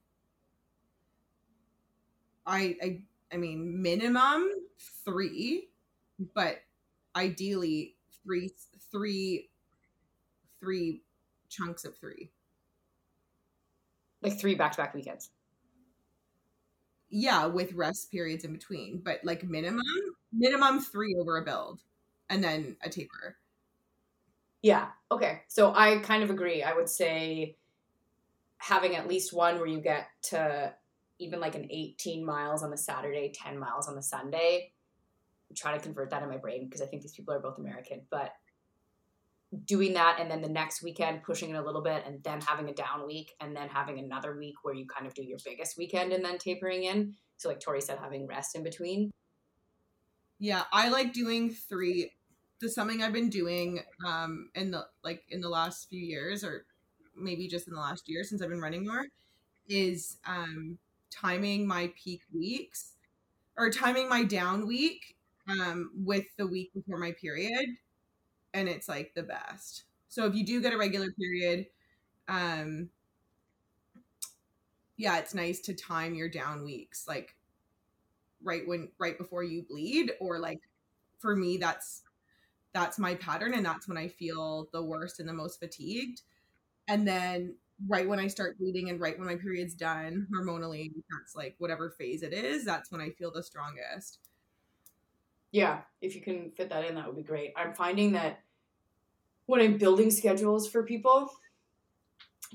i 2.47 2.77
i 2.83 3.01
i 3.33 3.37
mean 3.37 3.83
minimum 3.83 4.49
three 5.05 5.69
but 6.35 6.63
ideally 7.17 7.97
three 8.25 8.51
three 8.91 9.51
three 10.61 11.03
chunks 11.49 11.85
of 11.85 11.97
three. 11.97 12.31
Like 14.23 14.39
three 14.39 14.55
back-to-back 14.55 14.95
weekends. 14.95 15.31
Yeah 17.09 17.47
with 17.47 17.73
rest 17.73 18.13
periods 18.13 18.45
in 18.45 18.53
between 18.53 19.01
but 19.05 19.19
like 19.25 19.43
minimum 19.43 19.83
minimum 20.33 20.81
three 20.81 21.17
over 21.19 21.39
a 21.39 21.45
build 21.45 21.81
and 22.29 22.45
then 22.45 22.77
a 22.83 22.91
taper. 22.91 23.37
Yeah 24.63 24.89
okay. 25.11 25.43
So 25.49 25.73
i 25.75 25.99
kind 25.99 26.23
of 26.23 26.31
agree. 26.31 26.63
I 26.63 26.75
would 26.75 26.89
say 26.89 27.57
having 28.59 28.95
at 28.95 29.09
least 29.09 29.33
one 29.33 29.57
where 29.57 29.67
you 29.67 29.81
get 29.81 30.07
to 30.23 30.75
even 31.21 31.41
like 31.41 31.55
an 31.55 31.67
18 31.71 32.25
miles 32.25 32.63
on 32.63 32.71
the 32.71 32.77
saturday 32.77 33.33
10 33.35 33.59
miles 33.59 33.89
on 33.89 33.95
the 33.95 34.03
sunday 34.03 34.73
i'm 35.49 35.57
trying 35.57 35.79
to 35.79 35.83
convert 35.83 36.11
that 36.11 36.23
in 36.23 36.29
my 36.29 36.37
brain 36.37 36.65
because 36.65 36.83
i 36.83 36.87
think 36.87 37.03
these 37.03 37.13
people 37.13 37.33
are 37.33 37.41
both 37.41 37.59
american 37.59 38.03
but 38.11 38.33
doing 39.65 39.95
that 39.95 40.19
and 40.21 40.31
then 40.31 40.43
the 40.43 40.49
next 40.49 40.83
weekend 40.83 41.23
pushing 41.23 41.51
it 41.51 41.57
a 41.57 41.63
little 41.63 41.83
bit 41.83 42.05
and 42.07 42.23
then 42.23 42.41
having 42.41 42.69
a 42.69 42.75
down 42.75 43.05
week 43.07 43.33
and 43.41 43.55
then 43.55 43.69
having 43.69 43.99
another 43.99 44.37
week 44.37 44.55
where 44.63 44.75
you 44.75 44.87
kind 44.87 45.07
of 45.07 45.15
do 45.15 45.23
your 45.23 45.39
biggest 45.45 45.77
weekend 45.77 46.13
and 46.13 46.25
then 46.25 46.39
tapering 46.39 46.85
in. 46.85 47.15
So 47.37 47.49
like 47.49 47.59
tory 47.59 47.81
said 47.81 47.99
having 47.99 48.27
rest 48.27 48.55
in 48.55 48.63
between. 48.63 49.11
Yeah 50.39 50.63
i 50.73 50.89
like 50.89 51.13
doing 51.13 51.51
three 51.51 52.13
is 52.63 52.75
something 52.75 53.03
i've 53.03 53.13
been 53.13 53.31
doing 53.31 53.81
um 54.07 54.51
in 54.55 54.71
the 54.71 54.87
like 55.03 55.23
in 55.31 55.41
the 55.41 55.49
last 55.49 55.89
few 55.89 56.01
years 56.01 56.45
or 56.45 56.67
maybe 57.17 57.49
just 57.49 57.67
in 57.67 57.75
the 57.75 57.81
last 57.81 58.09
year 58.09 58.23
since 58.23 58.43
i've 58.43 58.51
been 58.51 58.61
running 58.61 58.87
more 58.87 59.07
is 59.69 60.19
um 60.27 60.79
timing 61.11 61.67
my 61.67 61.93
peak 62.03 62.23
weeks 62.35 62.93
or 63.57 63.71
timing 63.71 64.09
my 64.09 64.25
down 64.25 64.67
week 64.67 65.17
um 65.49 65.91
with 65.97 66.27
the 66.39 66.47
week 66.47 66.73
before 66.75 66.99
my 66.99 67.13
period 67.13 67.67
and 68.55 68.69
it's 68.69 68.89
like 68.89 69.13
the 69.15 69.23
best 69.23 69.85
so 70.09 70.27
if 70.27 70.35
you 70.35 70.45
do 70.45 70.61
get 70.61 70.73
a 70.73 70.79
regular 70.79 71.11
period 71.13 71.67
um 72.29 72.89
yeah, 74.97 75.19
it's 75.19 75.35
nice 75.35 75.61
to 75.61 75.75
time 75.75 76.15
your 76.15 76.29
down 76.29 76.65
weeks, 76.65 77.07
like 77.09 77.35
right 78.43 78.67
when 78.67 78.89
right 78.99 79.19
before 79.19 79.43
you 79.43 79.63
bleed, 79.69 80.13
or 80.21 80.39
like 80.39 80.61
for 81.19 81.37
me, 81.37 81.57
that's 81.57 82.03
that's 82.75 82.99
my 82.99 83.15
pattern, 83.17 83.55
and 83.55 83.65
that's 83.67 83.89
when 83.89 83.99
I 83.99 84.09
feel 84.09 84.69
the 84.73 84.83
worst 84.83 85.21
and 85.21 85.29
the 85.29 85.35
most 85.35 85.61
fatigued. 85.61 86.23
And 86.89 87.07
then 87.09 87.57
right 87.89 88.09
when 88.09 88.19
I 88.19 88.27
start 88.27 88.59
bleeding 88.59 88.91
and 88.91 89.01
right 89.01 89.19
when 89.19 89.27
my 89.27 89.37
period's 89.37 89.75
done 89.75 90.27
hormonally, 90.35 90.93
that's 91.11 91.35
like 91.35 91.55
whatever 91.59 91.91
phase 91.91 92.23
it 92.23 92.33
is, 92.33 92.65
that's 92.65 92.91
when 92.91 93.01
I 93.01 93.11
feel 93.11 93.31
the 93.31 93.43
strongest. 93.43 94.19
Yeah, 95.53 95.81
if 96.01 96.15
you 96.15 96.21
can 96.21 96.51
fit 96.53 96.69
that 96.71 96.85
in, 96.85 96.95
that 96.95 97.07
would 97.07 97.17
be 97.17 97.23
great. 97.23 97.53
I'm 97.57 97.75
finding 97.75 98.13
that 98.13 98.41
when 99.47 99.61
I'm 99.61 99.79
building 99.79 100.11
schedules 100.11 100.69
for 100.69 100.85
people, 100.85 101.29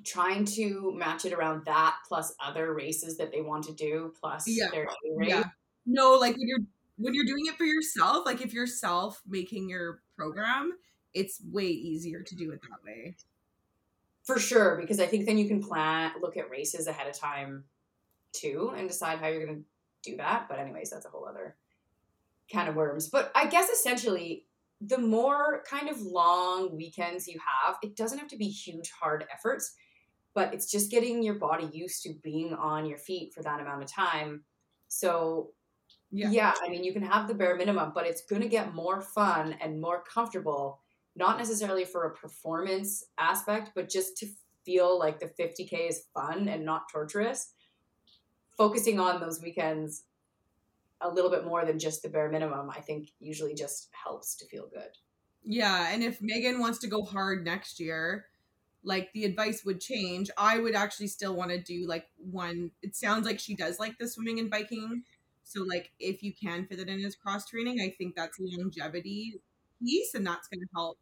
trying 0.03 0.46
to 0.46 0.94
match 0.96 1.25
it 1.25 1.34
around 1.34 1.65
that 1.65 1.98
plus 2.08 2.34
other 2.44 2.74
races 2.74 3.17
that 3.17 3.32
they 3.32 3.41
want 3.41 3.63
to 3.65 3.74
do 3.74 4.13
plus 4.20 4.46
Yeah. 4.48 4.67
their 4.72 4.88
race. 5.17 5.29
Yeah. 5.29 5.44
No, 5.86 6.13
like 6.15 6.36
when 6.38 6.48
you're 6.48 6.60
when 6.98 7.13
you're 7.13 7.25
doing 7.25 7.46
it 7.48 7.58
for 7.58 7.65
yourself, 7.65 8.25
like 8.25 8.41
if 8.41 8.53
you're 8.53 8.67
self 8.67 9.22
making 9.27 9.70
your 9.70 10.01
program, 10.15 10.77
it's 11.13 11.41
way 11.51 11.67
easier 11.67 12.22
to 12.22 12.36
do 12.36 12.51
it 12.51 12.62
that 12.62 12.84
way. 12.86 13.15
For 14.25 14.39
sure, 14.39 14.77
because 14.82 15.00
I 15.00 15.05
think 15.05 15.25
then 15.25 15.38
you 15.38 15.48
can 15.48 15.62
plan, 15.62 16.13
look 16.20 16.36
at 16.36 16.50
races 16.50 16.88
ahead 16.88 17.08
of 17.08 17.13
time 17.17 17.65
too, 18.34 18.74
and 18.75 18.88
decide 18.88 19.20
how 19.20 19.27
you're 19.27 19.46
going 19.46 19.63
to 19.63 20.12
do 20.12 20.17
that. 20.17 20.48
But, 20.50 20.60
anyways, 20.60 20.89
that's 20.89 21.05
a 21.05 21.10
whole 21.10 21.27
other 21.27 21.58
can 22.50 22.67
of 22.67 22.75
worms. 22.75 23.10
But 23.10 23.32
I 23.36 23.48
guess 23.48 23.70
essentially, 23.70 24.48
the 24.82 24.98
more 25.00 25.63
kind 25.70 25.89
of 25.89 26.01
long 26.01 26.75
weekends 26.75 27.27
you 27.27 27.39
have, 27.39 27.77
it 27.84 27.96
doesn't 27.96 28.20
have 28.20 28.29
to 28.29 28.38
be 28.38 28.50
huge, 28.50 28.91
hard 28.91 29.25
efforts, 29.34 29.75
but 30.34 30.53
it's 30.53 30.70
just 30.72 30.91
getting 30.91 31.24
your 31.24 31.36
body 31.36 31.70
used 31.74 32.03
to 32.03 32.13
being 32.24 32.53
on 32.53 32.86
your 32.88 33.00
feet 33.00 33.34
for 33.34 33.44
that 33.44 33.62
amount 33.62 33.84
of 33.84 33.91
time. 33.91 34.46
So, 34.89 35.53
Yeah. 36.12 36.32
yeah, 36.32 36.53
I 36.62 36.70
mean, 36.70 36.84
you 36.84 36.94
can 36.94 37.03
have 37.03 37.27
the 37.27 37.36
bare 37.36 37.58
minimum, 37.58 37.94
but 37.96 38.08
it's 38.08 38.25
going 38.25 38.44
to 38.44 38.50
get 38.50 38.75
more 38.75 39.01
fun 39.01 39.53
and 39.62 39.82
more 39.82 40.03
comfortable, 40.03 40.85
not 41.15 41.38
necessarily 41.38 41.86
for 41.86 42.05
a 42.05 42.15
performance 42.15 43.05
aspect, 43.17 43.72
but 43.75 43.89
just 43.89 44.17
to 44.17 44.27
feel 44.65 44.98
like 44.98 45.19
the 45.19 45.27
50K 45.27 45.89
is 45.89 46.03
fun 46.13 46.48
and 46.48 46.65
not 46.65 46.89
torturous. 46.91 47.53
Focusing 48.57 49.00
on 49.00 49.22
those 49.22 49.41
weekends 49.41 50.03
a 51.01 51.10
little 51.10 51.29
bit 51.29 51.45
more 51.45 51.65
than 51.65 51.77
just 51.77 52.01
the 52.01 52.10
bare 52.10 52.29
minimum, 52.29 52.69
I 52.69 52.79
think 52.81 53.10
usually 53.19 53.53
just 53.53 53.89
helps 53.91 54.36
to 54.38 54.45
feel 54.45 54.67
good. 54.74 54.89
Yeah, 55.43 55.89
and 55.91 56.03
if 56.03 56.22
Megan 56.22 56.60
wants 56.60 56.79
to 56.79 56.88
go 56.88 57.03
hard 57.03 57.45
next 57.45 57.79
year, 57.79 58.25
like 58.84 59.12
the 59.13 59.25
advice 59.25 59.65
would 59.65 59.81
change. 59.81 60.29
I 60.38 60.60
would 60.60 60.75
actually 60.75 61.07
still 61.07 61.36
want 61.36 61.51
to 61.51 61.62
do 61.62 61.88
like 61.88 62.05
one. 62.17 62.72
It 62.81 62.95
sounds 62.95 63.25
like 63.25 63.39
she 63.39 63.55
does 63.55 63.79
like 63.79 63.98
the 63.98 64.07
swimming 64.07 64.39
and 64.39 64.50
biking. 64.50 65.03
So 65.43 65.63
like 65.63 65.91
if 66.00 66.24
you 66.24 66.34
can 66.34 66.65
fit 66.65 66.79
it 66.79 66.88
in 66.88 67.03
as 67.03 67.15
cross 67.15 67.48
training, 67.48 67.81
I 67.81 67.93
think 67.98 68.15
that's 68.15 68.39
longevity 68.39 69.41
piece 69.81 70.13
and 70.13 70.25
that's 70.25 70.48
going 70.48 70.62
to 70.62 70.67
help 70.74 70.98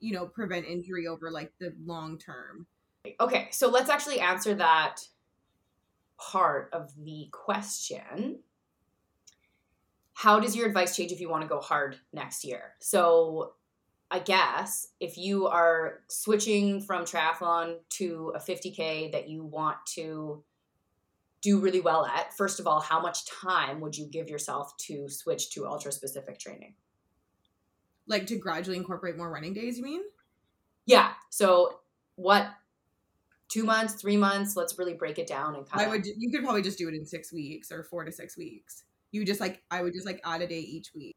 you 0.00 0.12
know 0.12 0.26
prevent 0.26 0.66
injury 0.66 1.06
over 1.06 1.30
like 1.30 1.52
the 1.58 1.72
long 1.84 2.18
term. 2.18 2.66
Okay, 3.20 3.48
so 3.50 3.68
let's 3.68 3.90
actually 3.90 4.20
answer 4.20 4.54
that 4.54 5.00
part 6.18 6.70
of 6.72 6.92
the 6.96 7.28
question. 7.32 8.40
How 10.14 10.40
does 10.40 10.56
your 10.56 10.66
advice 10.66 10.96
change 10.96 11.12
if 11.12 11.20
you 11.20 11.28
want 11.28 11.42
to 11.42 11.48
go 11.48 11.60
hard 11.60 11.96
next 12.12 12.44
year? 12.44 12.74
So, 12.80 13.52
I 14.10 14.18
guess 14.18 14.88
if 15.00 15.16
you 15.16 15.46
are 15.46 16.00
switching 16.08 16.80
from 16.80 17.04
triathlon 17.04 17.76
to 17.90 18.32
a 18.34 18.38
50K 18.38 19.12
that 19.12 19.28
you 19.28 19.44
want 19.44 19.76
to 19.94 20.42
do 21.40 21.60
really 21.60 21.80
well 21.80 22.04
at, 22.04 22.34
first 22.36 22.58
of 22.58 22.66
all, 22.66 22.80
how 22.80 23.00
much 23.00 23.26
time 23.26 23.80
would 23.80 23.96
you 23.96 24.08
give 24.08 24.28
yourself 24.28 24.76
to 24.78 25.08
switch 25.08 25.50
to 25.52 25.66
ultra 25.66 25.92
specific 25.92 26.38
training? 26.38 26.74
Like 28.08 28.26
to 28.28 28.36
gradually 28.36 28.76
incorporate 28.76 29.16
more 29.16 29.30
running 29.30 29.52
days, 29.52 29.78
you 29.78 29.84
mean? 29.84 30.02
Yeah. 30.86 31.12
So, 31.30 31.80
what, 32.16 32.48
two 33.48 33.64
months, 33.64 33.94
three 33.94 34.16
months? 34.16 34.56
Let's 34.56 34.78
really 34.78 34.94
break 34.94 35.18
it 35.18 35.26
down 35.26 35.54
and 35.54 35.68
kind 35.68 35.86
of 35.86 35.92
I 35.92 35.96
of. 35.96 36.02
would 36.04 36.06
you 36.06 36.30
could 36.30 36.42
probably 36.42 36.62
just 36.62 36.78
do 36.78 36.88
it 36.88 36.94
in 36.94 37.04
6 37.04 37.32
weeks 37.32 37.70
or 37.70 37.84
4 37.84 38.04
to 38.04 38.12
6 38.12 38.36
weeks. 38.36 38.84
You 39.12 39.24
just 39.24 39.40
like 39.40 39.62
I 39.70 39.82
would 39.82 39.92
just 39.92 40.06
like 40.06 40.20
add 40.24 40.42
a 40.42 40.46
day 40.46 40.60
each 40.60 40.94
week. 40.94 41.14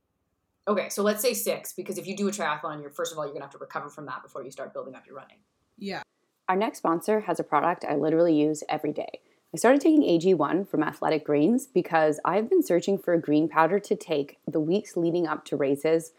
Okay, 0.68 0.90
so 0.90 1.02
let's 1.02 1.22
say 1.22 1.34
six, 1.34 1.74
because 1.74 1.98
if 1.98 2.06
you 2.06 2.16
do 2.16 2.28
a 2.28 2.32
triathlon, 2.32 2.82
you're 2.82 2.92
first 2.92 3.12
of 3.12 3.18
all 3.18 3.26
you're 3.26 3.34
gonna 3.34 3.46
have 3.46 3.52
to 3.52 3.58
recover 3.58 3.90
from 3.90 4.06
that 4.06 4.22
before 4.24 4.44
you 4.44 4.52
start 4.52 4.74
building 4.74 4.96
up 4.96 5.06
your 5.06 5.16
running. 5.16 5.38
Yeah. 5.78 6.04
Our 6.48 6.56
next 6.56 6.80
sponsor 6.80 7.22
has 7.22 7.40
a 7.40 7.44
product 7.44 7.86
I 7.88 7.96
literally 7.96 8.36
use 8.38 8.64
every 8.70 8.92
day. 8.94 9.20
I 9.54 9.58
started 9.58 9.82
taking 9.82 10.04
AG1 10.04 10.68
from 10.68 10.84
Athletic 10.84 11.26
Greens 11.26 11.68
because 11.68 12.20
I've 12.24 12.50
been 12.50 12.64
searching 12.64 12.98
for 12.98 13.14
a 13.14 13.20
green 13.20 13.50
powder 13.50 13.80
to 13.80 13.96
take 13.96 14.38
the 14.48 14.62
weeks 14.62 14.96
leading 14.96 15.28
up 15.28 15.44
to 15.46 15.58
races 15.58 16.14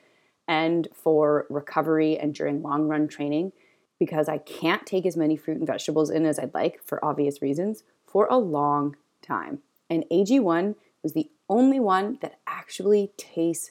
and 0.48 0.88
for 0.94 1.46
recovery 1.48 2.18
and 2.18 2.34
during 2.34 2.62
long 2.62 2.88
run 2.88 3.08
training 3.08 3.52
because 3.98 4.28
I 4.28 4.38
can't 4.38 4.84
take 4.84 5.06
as 5.06 5.16
many 5.16 5.36
fruit 5.36 5.58
and 5.58 5.66
vegetables 5.66 6.10
in 6.10 6.26
as 6.26 6.38
I'd 6.38 6.54
like 6.54 6.80
for 6.84 7.04
obvious 7.04 7.40
reasons 7.40 7.84
for 8.04 8.26
a 8.26 8.36
long 8.36 8.96
time. 9.22 9.60
And 9.88 10.04
AG1 10.10 10.74
was 11.02 11.12
the 11.12 11.30
only 11.48 11.78
one 11.78 12.18
that 12.20 12.38
actually 12.46 13.12
tastes 13.16 13.70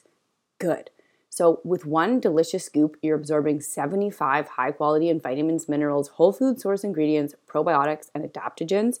good. 0.58 0.90
So, 1.28 1.60
with 1.64 1.86
one 1.86 2.20
delicious 2.20 2.64
scoop, 2.64 2.96
you're 3.02 3.16
absorbing 3.16 3.62
75 3.62 4.48
high 4.48 4.70
quality 4.70 5.08
and 5.08 5.22
vitamins, 5.22 5.68
minerals, 5.68 6.08
whole 6.08 6.32
food 6.32 6.60
source 6.60 6.84
ingredients, 6.84 7.34
probiotics, 7.48 8.10
and 8.14 8.22
adaptogens. 8.22 9.00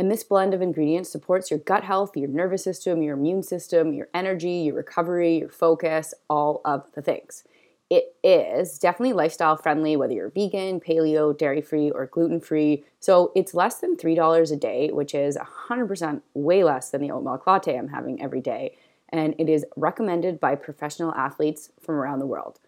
And 0.00 0.10
this 0.10 0.24
blend 0.24 0.54
of 0.54 0.62
ingredients 0.62 1.12
supports 1.12 1.50
your 1.50 1.60
gut 1.60 1.84
health, 1.84 2.16
your 2.16 2.30
nervous 2.30 2.64
system, 2.64 3.02
your 3.02 3.18
immune 3.18 3.42
system, 3.42 3.92
your 3.92 4.08
energy, 4.14 4.52
your 4.52 4.76
recovery, 4.76 5.40
your 5.40 5.50
focus, 5.50 6.14
all 6.30 6.62
of 6.64 6.90
the 6.94 7.02
things. 7.02 7.44
It 7.90 8.16
is 8.24 8.78
definitely 8.78 9.12
lifestyle 9.12 9.58
friendly, 9.58 9.98
whether 9.98 10.14
you're 10.14 10.30
vegan, 10.30 10.80
paleo, 10.80 11.36
dairy 11.36 11.60
free, 11.60 11.90
or 11.90 12.06
gluten 12.06 12.40
free. 12.40 12.82
So 12.98 13.30
it's 13.36 13.52
less 13.52 13.80
than 13.80 13.94
$3 13.94 14.50
a 14.50 14.56
day, 14.56 14.88
which 14.90 15.14
is 15.14 15.36
100% 15.36 16.22
way 16.32 16.64
less 16.64 16.88
than 16.88 17.02
the 17.02 17.10
oat 17.10 17.22
milk 17.22 17.46
latte 17.46 17.76
I'm 17.76 17.88
having 17.88 18.22
every 18.22 18.40
day 18.40 18.78
and 19.10 19.34
it 19.36 19.50
is 19.50 19.66
recommended 19.76 20.40
by 20.40 20.54
professional 20.54 21.12
athletes 21.12 21.72
from 21.78 21.96
around 21.96 22.20
the 22.20 22.26
world. 22.26 22.58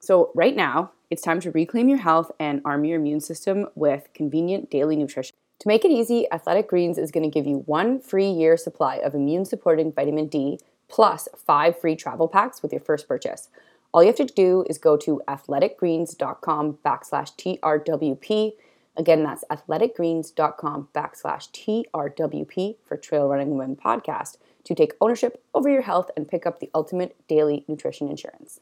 So, 0.00 0.32
right 0.34 0.56
now, 0.56 0.90
it's 1.08 1.22
time 1.22 1.38
to 1.42 1.52
reclaim 1.52 1.88
your 1.88 1.98
health 1.98 2.32
and 2.40 2.62
arm 2.64 2.84
your 2.84 2.98
immune 2.98 3.20
system 3.20 3.68
with 3.76 4.08
convenient 4.12 4.70
daily 4.70 4.96
nutrition. 4.96 5.36
To 5.60 5.68
make 5.68 5.84
it 5.84 5.90
easy, 5.90 6.26
Athletic 6.32 6.68
Greens 6.68 6.96
is 6.96 7.10
going 7.10 7.22
to 7.22 7.32
give 7.32 7.46
you 7.46 7.58
one 7.66 8.00
free 8.00 8.30
year 8.30 8.56
supply 8.56 8.96
of 8.96 9.14
immune 9.14 9.44
supporting 9.44 9.92
vitamin 9.92 10.26
D 10.26 10.58
plus 10.88 11.28
five 11.36 11.78
free 11.78 11.94
travel 11.94 12.28
packs 12.28 12.62
with 12.62 12.72
your 12.72 12.80
first 12.80 13.06
purchase. 13.06 13.48
All 13.92 14.02
you 14.02 14.06
have 14.06 14.16
to 14.16 14.24
do 14.24 14.64
is 14.70 14.78
go 14.78 14.96
to 14.96 15.20
athleticgreens.com 15.28 16.78
backslash 16.84 17.58
TRWP. 17.60 18.52
Again, 18.96 19.22
that's 19.22 19.44
athleticgreens.com 19.50 20.88
backslash 20.94 21.50
TRWP 21.50 22.76
for 22.84 22.96
Trail 22.96 23.28
Running 23.28 23.50
Women 23.50 23.76
podcast 23.76 24.38
to 24.64 24.74
take 24.74 24.94
ownership 25.00 25.42
over 25.54 25.68
your 25.68 25.82
health 25.82 26.10
and 26.16 26.28
pick 26.28 26.46
up 26.46 26.60
the 26.60 26.70
ultimate 26.74 27.16
daily 27.28 27.64
nutrition 27.68 28.08
insurance. 28.08 28.60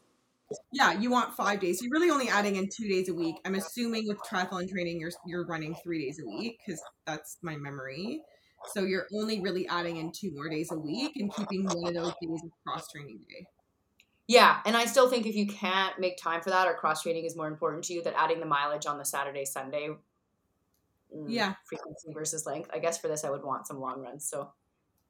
Yeah, 0.72 0.92
you 0.92 1.10
want 1.10 1.34
five 1.34 1.60
days. 1.60 1.82
You're 1.82 1.92
really 1.92 2.10
only 2.10 2.28
adding 2.28 2.56
in 2.56 2.68
two 2.74 2.88
days 2.88 3.08
a 3.08 3.14
week. 3.14 3.36
I'm 3.44 3.54
assuming 3.54 4.08
with 4.08 4.18
triathlon 4.22 4.68
training, 4.70 4.98
you're 5.00 5.10
you're 5.26 5.46
running 5.46 5.74
three 5.82 6.04
days 6.04 6.20
a 6.20 6.26
week 6.26 6.58
because 6.64 6.82
that's 7.06 7.38
my 7.42 7.56
memory. 7.56 8.22
So 8.72 8.84
you're 8.84 9.06
only 9.14 9.40
really 9.40 9.68
adding 9.68 9.98
in 9.98 10.10
two 10.12 10.32
more 10.34 10.48
days 10.48 10.72
a 10.72 10.78
week 10.78 11.12
and 11.16 11.32
keeping 11.34 11.64
one 11.66 11.88
of 11.88 11.94
those 11.94 12.14
days 12.20 12.42
of 12.44 12.50
cross 12.66 12.90
training 12.90 13.20
day. 13.28 13.46
Yeah, 14.26 14.60
and 14.66 14.76
I 14.76 14.84
still 14.84 15.08
think 15.08 15.26
if 15.26 15.34
you 15.34 15.46
can't 15.46 15.98
make 15.98 16.18
time 16.18 16.42
for 16.42 16.50
that 16.50 16.66
or 16.66 16.74
cross 16.74 17.02
training 17.02 17.24
is 17.24 17.36
more 17.36 17.48
important 17.48 17.84
to 17.84 17.94
you, 17.94 18.02
that 18.02 18.14
adding 18.16 18.40
the 18.40 18.46
mileage 18.46 18.84
on 18.86 18.98
the 18.98 19.04
Saturday, 19.04 19.44
Sunday, 19.46 19.88
mm, 21.14 21.24
Yeah. 21.26 21.54
frequency 21.64 22.12
versus 22.12 22.44
length. 22.46 22.70
I 22.72 22.78
guess 22.78 22.98
for 22.98 23.08
this, 23.08 23.24
I 23.24 23.30
would 23.30 23.42
want 23.44 23.66
some 23.66 23.80
long 23.80 24.00
runs. 24.00 24.28
So 24.28 24.52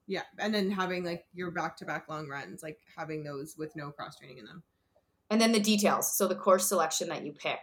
Yeah, 0.06 0.22
and 0.38 0.54
then 0.54 0.70
having 0.70 1.04
like 1.04 1.26
your 1.32 1.50
back 1.50 1.76
to 1.78 1.84
back 1.84 2.08
long 2.08 2.28
runs, 2.28 2.62
like 2.62 2.78
having 2.96 3.24
those 3.24 3.56
with 3.56 3.74
no 3.76 3.90
cross 3.90 4.16
training 4.18 4.38
in 4.38 4.44
them. 4.46 4.62
And 5.30 5.40
then 5.40 5.52
the 5.52 5.60
details. 5.60 6.16
So 6.16 6.26
the 6.26 6.34
course 6.34 6.66
selection 6.66 7.08
that 7.08 7.24
you 7.24 7.32
pick. 7.32 7.58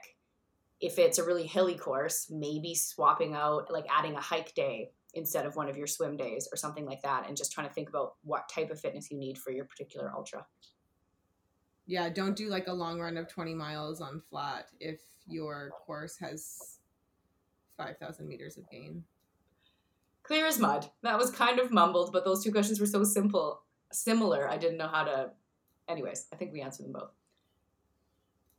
If 0.82 1.00
it's 1.00 1.18
a 1.18 1.24
really 1.24 1.48
hilly 1.48 1.76
course, 1.76 2.28
maybe 2.30 2.76
swapping 2.76 3.34
out, 3.34 3.72
like 3.72 3.86
adding 3.90 4.16
a 4.16 4.22
hike 4.22 4.54
day 4.54 4.92
instead 5.14 5.46
of 5.46 5.56
one 5.56 5.70
of 5.70 5.78
your 5.78 5.88
swim 5.88 6.18
days 6.18 6.48
or 6.52 6.58
something 6.58 6.86
like 6.86 7.02
that, 7.02 7.28
and 7.28 7.38
just 7.38 7.54
trying 7.54 7.68
to 7.68 7.74
think 7.74 7.90
about 7.90 8.16
what 8.24 8.50
type 8.50 8.70
of 8.70 8.80
fitness 8.80 9.10
you 9.10 9.18
need 9.18 9.38
for 9.38 9.52
your 9.52 9.66
particular 9.66 10.12
ultra. 10.14 10.46
Yeah, 11.88 12.10
don't 12.10 12.36
do 12.36 12.50
like 12.50 12.68
a 12.68 12.74
long 12.74 13.00
run 13.00 13.16
of 13.16 13.30
20 13.30 13.54
miles 13.54 14.02
on 14.02 14.22
flat 14.30 14.68
if 14.80 15.00
your 15.28 15.72
course 15.86 16.18
has 16.20 16.80
5,000 17.78 18.28
meters 18.28 18.58
of 18.58 18.70
gain. 18.70 19.04
Clear 20.24 20.48
as 20.48 20.60
mud. 20.60 20.90
That 21.04 21.18
was 21.18 21.30
kind 21.30 21.60
of 21.60 21.72
mumbled, 21.72 22.12
but 22.12 22.26
those 22.26 22.44
two 22.44 22.52
questions 22.52 22.80
were 22.80 22.86
so 22.88 23.04
simple, 23.04 23.62
similar. 23.92 24.50
I 24.50 24.58
didn't 24.58 24.78
know 24.78 24.88
how 24.88 25.04
to. 25.04 25.32
Anyways, 25.88 26.26
I 26.34 26.36
think 26.36 26.52
we 26.52 26.62
answered 26.62 26.86
them 26.86 26.94
both. 26.94 27.12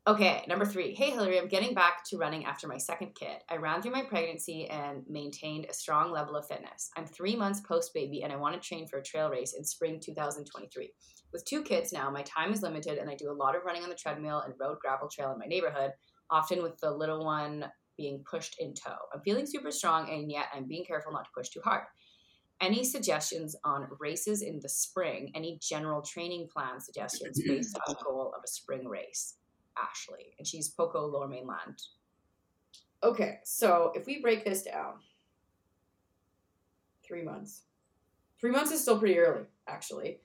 Okay, 0.08 0.44
number 0.46 0.64
three. 0.64 0.94
Hey, 0.94 1.10
Hillary, 1.10 1.36
I'm 1.36 1.48
getting 1.48 1.74
back 1.74 2.04
to 2.04 2.16
running 2.16 2.44
after 2.44 2.68
my 2.68 2.76
second 2.76 3.16
kid. 3.16 3.38
I 3.50 3.56
ran 3.56 3.82
through 3.82 3.90
my 3.90 4.04
pregnancy 4.04 4.68
and 4.68 5.02
maintained 5.08 5.66
a 5.68 5.74
strong 5.74 6.12
level 6.12 6.36
of 6.36 6.46
fitness. 6.46 6.90
I'm 6.96 7.06
three 7.06 7.34
months 7.34 7.58
post 7.58 7.92
baby 7.92 8.22
and 8.22 8.32
I 8.32 8.36
want 8.36 8.54
to 8.54 8.64
train 8.64 8.86
for 8.86 9.00
a 9.00 9.02
trail 9.02 9.28
race 9.28 9.54
in 9.54 9.64
spring 9.64 9.98
2023. 9.98 10.92
With 11.32 11.44
two 11.44 11.60
kids 11.60 11.92
now, 11.92 12.08
my 12.08 12.22
time 12.22 12.52
is 12.52 12.62
limited 12.62 12.98
and 12.98 13.10
I 13.10 13.16
do 13.16 13.32
a 13.32 13.34
lot 13.34 13.56
of 13.56 13.64
running 13.64 13.82
on 13.82 13.88
the 13.88 13.96
treadmill 13.96 14.42
and 14.42 14.54
road 14.60 14.78
gravel 14.80 15.08
trail 15.08 15.32
in 15.32 15.40
my 15.40 15.46
neighborhood, 15.46 15.90
often 16.30 16.62
with 16.62 16.78
the 16.78 16.92
little 16.92 17.24
one 17.24 17.64
being 17.96 18.22
pushed 18.30 18.60
in 18.60 18.74
tow. 18.74 18.94
I'm 19.12 19.22
feeling 19.22 19.44
super 19.44 19.72
strong 19.72 20.08
and 20.08 20.30
yet 20.30 20.46
I'm 20.54 20.68
being 20.68 20.84
careful 20.84 21.10
not 21.10 21.24
to 21.24 21.30
push 21.36 21.48
too 21.48 21.62
hard. 21.64 21.82
Any 22.60 22.84
suggestions 22.84 23.56
on 23.64 23.88
races 23.98 24.42
in 24.42 24.60
the 24.62 24.68
spring? 24.68 25.32
Any 25.34 25.58
general 25.60 26.00
training 26.00 26.46
plan 26.52 26.78
suggestions 26.78 27.42
based 27.44 27.76
on 27.76 27.92
the 27.92 28.04
goal 28.04 28.32
of 28.36 28.42
a 28.44 28.48
spring 28.48 28.86
race? 28.86 29.34
Ashley, 29.78 30.34
and 30.38 30.46
she's 30.46 30.68
Poco 30.68 31.06
Lower 31.06 31.28
Mainland. 31.28 31.82
Okay, 33.02 33.38
so 33.44 33.92
if 33.94 34.06
we 34.06 34.20
break 34.20 34.44
this 34.44 34.62
down, 34.62 34.94
three 37.06 37.22
months. 37.22 37.62
Three 38.40 38.50
months 38.50 38.72
is 38.72 38.82
still 38.82 38.98
pretty 38.98 39.18
early, 39.18 39.44
actually. 39.66 40.18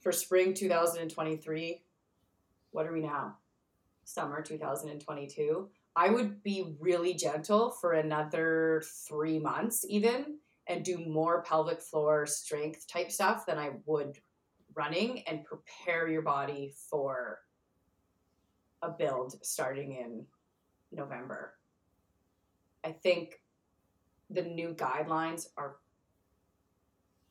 For 0.00 0.12
spring 0.12 0.54
2023, 0.54 1.82
what 2.70 2.86
are 2.86 2.92
we 2.92 3.00
now? 3.00 3.36
Summer 4.04 4.42
2022. 4.42 5.68
I 5.96 6.10
would 6.10 6.42
be 6.42 6.76
really 6.78 7.14
gentle 7.14 7.70
for 7.70 7.92
another 7.92 8.82
three 9.08 9.38
months, 9.38 9.84
even, 9.88 10.38
and 10.68 10.84
do 10.84 10.98
more 10.98 11.42
pelvic 11.42 11.80
floor 11.80 12.26
strength 12.26 12.86
type 12.86 13.10
stuff 13.10 13.44
than 13.46 13.58
I 13.58 13.70
would 13.86 14.18
running 14.74 15.22
and 15.26 15.44
prepare 15.44 16.08
your 16.08 16.22
body 16.22 16.72
for 16.88 17.40
a 18.82 18.90
build 18.90 19.34
starting 19.44 19.92
in 19.92 20.26
November. 20.92 21.54
I 22.84 22.92
think 22.92 23.40
the 24.30 24.42
new 24.42 24.74
guidelines 24.74 25.48
are 25.56 25.76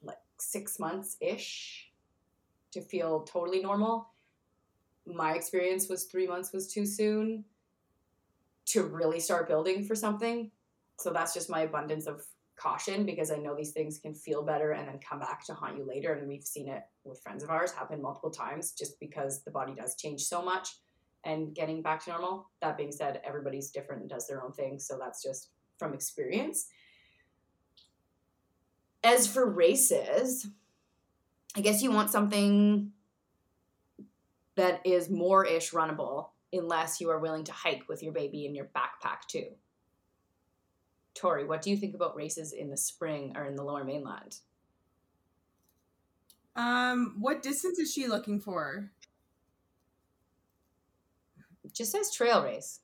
like 0.03 0.18
six 0.39 0.79
months 0.79 1.18
ish 1.22 1.89
to 2.72 2.82
feel 2.82 3.22
totally 3.22 3.62
normal. 3.62 4.10
My 5.06 5.34
experience 5.34 5.89
was 5.89 6.06
three 6.06 6.27
months 6.27 6.53
was 6.53 6.72
too 6.72 6.86
soon 6.86 7.46
to 8.68 8.84
really 8.84 9.20
start 9.20 9.48
building 9.48 9.84
for 9.84 9.96
something. 9.96 10.51
So 11.00 11.12
that's 11.12 11.34
just 11.34 11.50
my 11.50 11.62
abundance 11.62 12.06
of 12.06 12.22
caution 12.56 13.06
because 13.06 13.32
I 13.32 13.38
know 13.38 13.56
these 13.56 13.72
things 13.72 13.98
can 13.98 14.13
feel 14.13 14.44
better 14.44 14.74
and 14.74 14.88
then 14.88 15.00
come 15.00 15.20
back 15.20 15.46
to 15.46 15.53
haunt 15.53 15.77
you 15.77 15.86
later. 15.88 16.13
And 16.13 16.27
we've 16.27 16.44
seen 16.44 16.68
it 16.68 16.84
with 17.03 17.22
friends 17.22 17.41
of 17.41 17.50
ours 17.50 17.72
happen 17.72 18.01
multiple 18.01 18.29
times 18.29 18.74
just 18.74 19.00
because 19.00 19.41
the 19.44 19.51
body 19.51 19.74
does 19.74 19.96
change 19.96 20.22
so 20.22 20.44
much 20.44 20.75
and 21.24 21.54
getting 21.54 21.82
back 21.82 22.04
to 22.06 22.12
normal. 22.12 22.50
That 22.62 22.78
being 22.78 22.92
said, 22.92 23.22
everybody's 23.26 23.72
different 23.72 24.02
and 24.02 24.10
does 24.10 24.28
their 24.28 24.44
own 24.44 24.52
thing. 24.52 24.80
So 24.80 24.98
that's 25.00 25.24
just 25.24 25.50
from 25.78 25.94
experience. 25.94 26.68
As 29.04 29.28
for 29.28 29.50
races, 29.50 30.48
I 31.56 31.62
guess 31.62 31.82
you 31.82 31.92
want 31.92 32.10
something 32.10 32.92
that 34.56 34.82
is 34.86 35.10
more 35.10 35.46
ish 35.46 35.72
runnable 35.72 36.30
unless 36.52 37.00
you 37.00 37.10
are 37.10 37.20
willing 37.20 37.46
to 37.46 37.52
hike 37.52 37.88
with 37.88 38.04
your 38.04 38.12
baby 38.12 38.46
in 38.46 38.56
your 38.56 38.66
backpack 38.76 39.26
too. 39.28 39.46
Tory, 41.16 41.46
what 41.46 41.62
do 41.62 41.70
you 41.70 41.78
think 41.78 41.96
about 41.96 42.16
races 42.16 42.54
in 42.54 42.70
the 42.70 42.78
spring 42.78 43.34
or 43.36 43.46
in 43.46 43.56
the 43.56 43.64
lower 43.64 43.84
mainland? 43.84 44.38
Um, 46.56 47.16
what 47.20 47.42
distance 47.42 47.80
is 47.80 47.94
she 47.94 48.08
looking 48.08 48.40
for? 48.40 48.92
It 51.70 51.76
just 51.76 51.92
says 51.92 52.12
trail 52.12 52.44
race. 52.44 52.80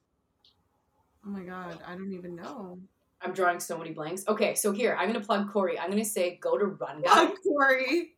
Oh 1.25 1.29
my 1.31 1.41
god, 1.41 1.79
I 1.87 1.95
don't 1.95 2.13
even 2.13 2.35
know. 2.35 2.77
I'm 3.19 3.33
drawing 3.33 3.59
so 3.59 3.79
many 3.79 3.91
blanks. 3.91 4.23
Okay, 4.27 4.53
so 4.53 4.71
here 4.71 4.95
I'm 4.97 5.11
gonna 5.11 5.25
plug 5.25 5.51
Corey. 5.51 5.79
I'm 5.79 5.89
gonna 5.89 6.05
say 6.05 6.37
go 6.39 6.55
to 6.55 6.65
Run 6.65 7.01
Guide. 7.01 7.27
Plug 7.29 7.37
Corey. 7.43 8.11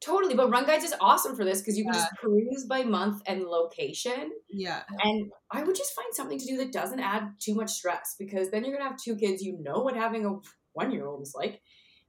Totally, 0.00 0.34
but 0.34 0.50
Run 0.50 0.66
Guides 0.66 0.84
is 0.84 0.94
awesome 1.00 1.34
for 1.34 1.44
this 1.46 1.60
because 1.60 1.78
you 1.78 1.84
can 1.84 1.94
Yeah. 1.94 2.00
just 2.00 2.12
peruse 2.20 2.66
by 2.66 2.82
month 2.82 3.22
and 3.24 3.44
location. 3.44 4.32
Yeah. 4.50 4.82
And 5.02 5.32
I 5.50 5.62
would 5.62 5.76
just 5.76 5.94
find 5.94 6.12
something 6.12 6.38
to 6.38 6.44
do 6.44 6.58
that 6.58 6.72
doesn't 6.72 7.00
add 7.00 7.36
too 7.38 7.54
much 7.54 7.70
stress 7.70 8.16
because 8.18 8.50
then 8.50 8.64
you're 8.64 8.76
gonna 8.76 8.90
have 8.90 8.98
two 8.98 9.16
kids. 9.16 9.42
You 9.42 9.56
know 9.62 9.78
what 9.80 9.96
having 9.96 10.26
a 10.26 10.36
one 10.74 10.90
year 10.92 11.06
old 11.06 11.22
is 11.22 11.34
like. 11.34 11.62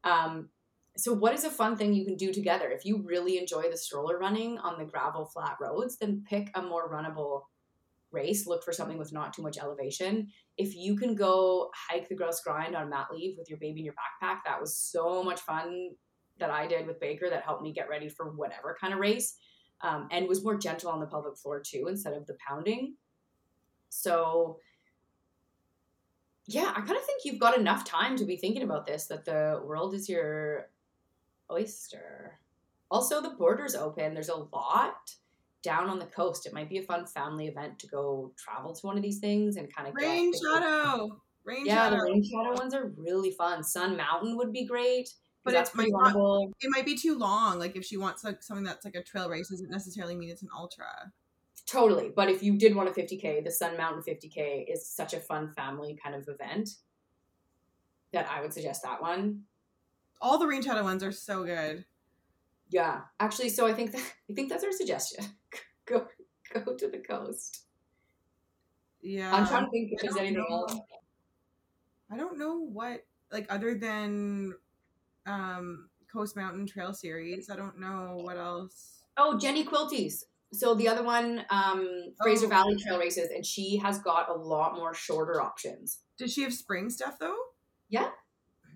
Um, 0.04 0.50
so, 0.98 1.14
what 1.14 1.34
is 1.34 1.44
a 1.44 1.50
fun 1.50 1.78
thing 1.78 1.94
you 1.94 2.04
can 2.06 2.18
do 2.18 2.34
together? 2.34 2.70
If 2.70 2.84
you 2.86 3.02
really 3.04 3.38
enjoy 3.38 3.70
the 3.70 3.78
stroller 3.78 4.18
running 4.20 4.60
on 4.60 4.78
the 4.78 4.86
gravel 4.86 5.26
flat 5.26 5.56
roads, 5.62 5.98
then 5.98 6.24
pick 6.28 6.52
a 6.54 6.62
more 6.62 6.92
runnable 6.92 7.44
race. 8.14 8.48
Look 8.48 8.64
for 8.64 8.72
something 8.72 8.98
with 8.98 9.12
not 9.12 9.34
too 9.34 9.42
much 9.42 9.58
elevation. 9.58 10.28
If 10.58 10.76
you 10.76 10.96
can 10.96 11.16
go 11.16 11.72
hike 11.76 12.08
the 12.08 12.16
Grouse 12.16 12.42
Grind 12.42 12.76
on 12.76 12.90
mat 12.90 13.08
leave 13.12 13.36
with 13.38 13.50
your 13.50 13.60
baby 13.60 13.80
in 13.80 13.86
your 13.86 13.96
backpack, 13.96 14.38
that 14.46 14.62
was 14.62 14.78
so 14.78 15.24
much 15.24 15.42
fun 15.42 15.92
that 16.40 16.50
I 16.50 16.68
did 16.68 16.88
with 16.88 17.00
Baker 17.00 17.30
that 17.30 17.44
helped 17.44 17.64
me 17.64 17.74
get 17.74 17.90
ready 17.90 18.10
for 18.10 18.32
whatever 18.32 18.78
kind 18.80 18.94
of 18.94 19.00
race 19.00 19.38
um, 19.82 20.08
and 20.12 20.28
was 20.28 20.44
more 20.44 20.58
gentle 20.58 20.90
on 20.90 21.00
the 21.00 21.06
pelvic 21.06 21.38
floor 21.38 21.60
too 21.60 21.88
instead 21.88 22.14
of 22.14 22.26
the 22.26 22.38
pounding. 22.48 22.96
So, 23.90 24.60
yeah, 26.48 26.72
I 26.76 26.82
kind 26.82 26.98
of 26.98 27.06
think 27.06 27.26
you've 27.26 27.40
got 27.40 27.58
enough 27.58 27.86
time 27.86 28.18
to 28.18 28.26
be 28.26 28.38
thinking 28.38 28.64
about 28.64 28.86
this 28.86 29.06
that 29.08 29.26
the 29.26 29.62
world 29.64 29.94
is 29.94 30.10
your 30.10 30.70
oyster. 31.52 32.40
Also, 32.90 33.22
the 33.22 33.32
border's 33.32 33.76
open. 33.76 34.14
There's 34.14 34.30
a 34.30 34.48
lot 34.54 35.16
down 35.64 35.90
on 35.90 35.98
the 35.98 36.06
coast. 36.06 36.46
It 36.46 36.54
might 36.54 36.70
be 36.70 36.78
a 36.78 36.84
fun 36.84 37.06
family 37.08 37.48
event 37.48 37.80
to 37.80 37.88
go 37.88 38.34
travel 38.38 38.74
to 38.76 38.86
one 38.86 38.98
of 38.98 39.04
these 39.04 39.20
things 39.20 39.56
and 39.58 39.74
kind 39.74 39.88
of 39.88 39.96
Rain 39.96 40.32
get 40.32 40.42
shadow. 40.42 41.22
Rain 41.46 41.66
Yeah, 41.66 41.76
shadow. 41.90 41.98
the 41.98 42.04
rain 42.04 42.24
shadow 42.24 42.54
ones 42.54 42.74
are 42.74 42.94
really 42.98 43.32
fun. 43.32 43.64
Sun 43.64 43.98
Mountain 43.98 44.38
would 44.38 44.52
be 44.54 44.66
great. 44.66 45.10
But 45.44 45.70
pretty 45.74 45.92
might 45.92 46.14
not- 46.14 46.50
It 46.62 46.70
might 46.70 46.86
be 46.86 46.96
too 46.98 47.18
long. 47.18 47.60
Like 47.60 47.76
if 47.76 47.84
she 47.84 47.98
wants 47.98 48.24
like 48.24 48.42
something 48.44 48.64
that's 48.64 48.86
like 48.86 48.96
a 48.96 49.04
trail 49.04 49.30
race, 49.30 49.50
doesn't 49.50 49.70
necessarily 49.70 50.16
mean 50.16 50.30
it's 50.30 50.42
an 50.42 50.50
ultra. 50.56 51.12
Totally. 51.66 52.12
But 52.16 52.30
if 52.30 52.42
you 52.44 52.58
did 52.58 52.76
want 52.76 52.88
a 52.90 52.94
50K, 52.94 53.44
the 53.44 53.52
Sun 53.52 53.76
Mountain 53.76 54.04
50K 54.04 54.66
is 54.72 54.88
such 54.88 55.14
a 55.14 55.20
fun 55.20 55.52
family 55.54 55.98
kind 56.02 56.16
of 56.16 56.28
event 56.30 56.70
that 58.12 58.30
I 58.30 58.42
would 58.42 58.54
suggest 58.54 58.84
that 58.84 59.02
one. 59.02 59.44
All 60.22 60.38
the 60.38 60.48
rain 60.48 60.62
shadow 60.62 60.84
ones 60.84 61.04
are 61.04 61.12
so 61.12 61.44
good. 61.44 61.84
Yeah. 62.74 63.02
Actually, 63.20 63.50
so 63.50 63.68
I 63.68 63.74
think 63.74 63.92
that 63.92 64.02
I 64.30 64.34
think 64.34 64.50
that's 64.50 64.64
our 64.64 64.72
suggestion. 64.72 65.26
go 65.86 66.08
go 66.54 66.76
to 66.76 66.88
the 66.88 66.98
coast. 66.98 67.66
Yeah. 69.02 69.34
I'm 69.34 69.48
trying 69.48 69.66
to 69.66 69.72
think 69.72 69.92
if 69.92 70.02
there's 70.02 70.18
anything 70.18 70.44
else. 70.50 70.76
I 72.12 72.18
don't 72.18 72.40
know 72.40 72.58
what 72.60 73.06
like 73.32 73.46
other 73.50 73.76
than 73.76 74.56
um 75.28 75.90
Coast 76.12 76.36
Mountain 76.36 76.66
Trail 76.66 76.94
series. 76.94 77.50
I 77.50 77.56
don't 77.56 77.80
know 77.80 78.18
what 78.22 78.38
else. 78.38 79.04
Oh, 79.18 79.38
Jenny 79.38 79.64
Quilty's. 79.64 80.26
So 80.52 80.76
the 80.76 80.88
other 80.88 81.04
one, 81.04 81.44
um, 81.50 82.14
Fraser 82.22 82.46
Oh. 82.46 82.50
Valley 82.50 82.76
Trail 82.76 83.00
Races, 83.00 83.30
and 83.34 83.44
she 83.44 83.78
has 83.78 83.98
got 84.00 84.30
a 84.30 84.34
lot 84.34 84.76
more 84.76 84.94
shorter 84.94 85.42
options. 85.42 86.00
Does 86.18 86.32
she 86.32 86.44
have 86.44 86.54
spring 86.54 86.92
stuff 86.92 87.18
though? 87.20 87.38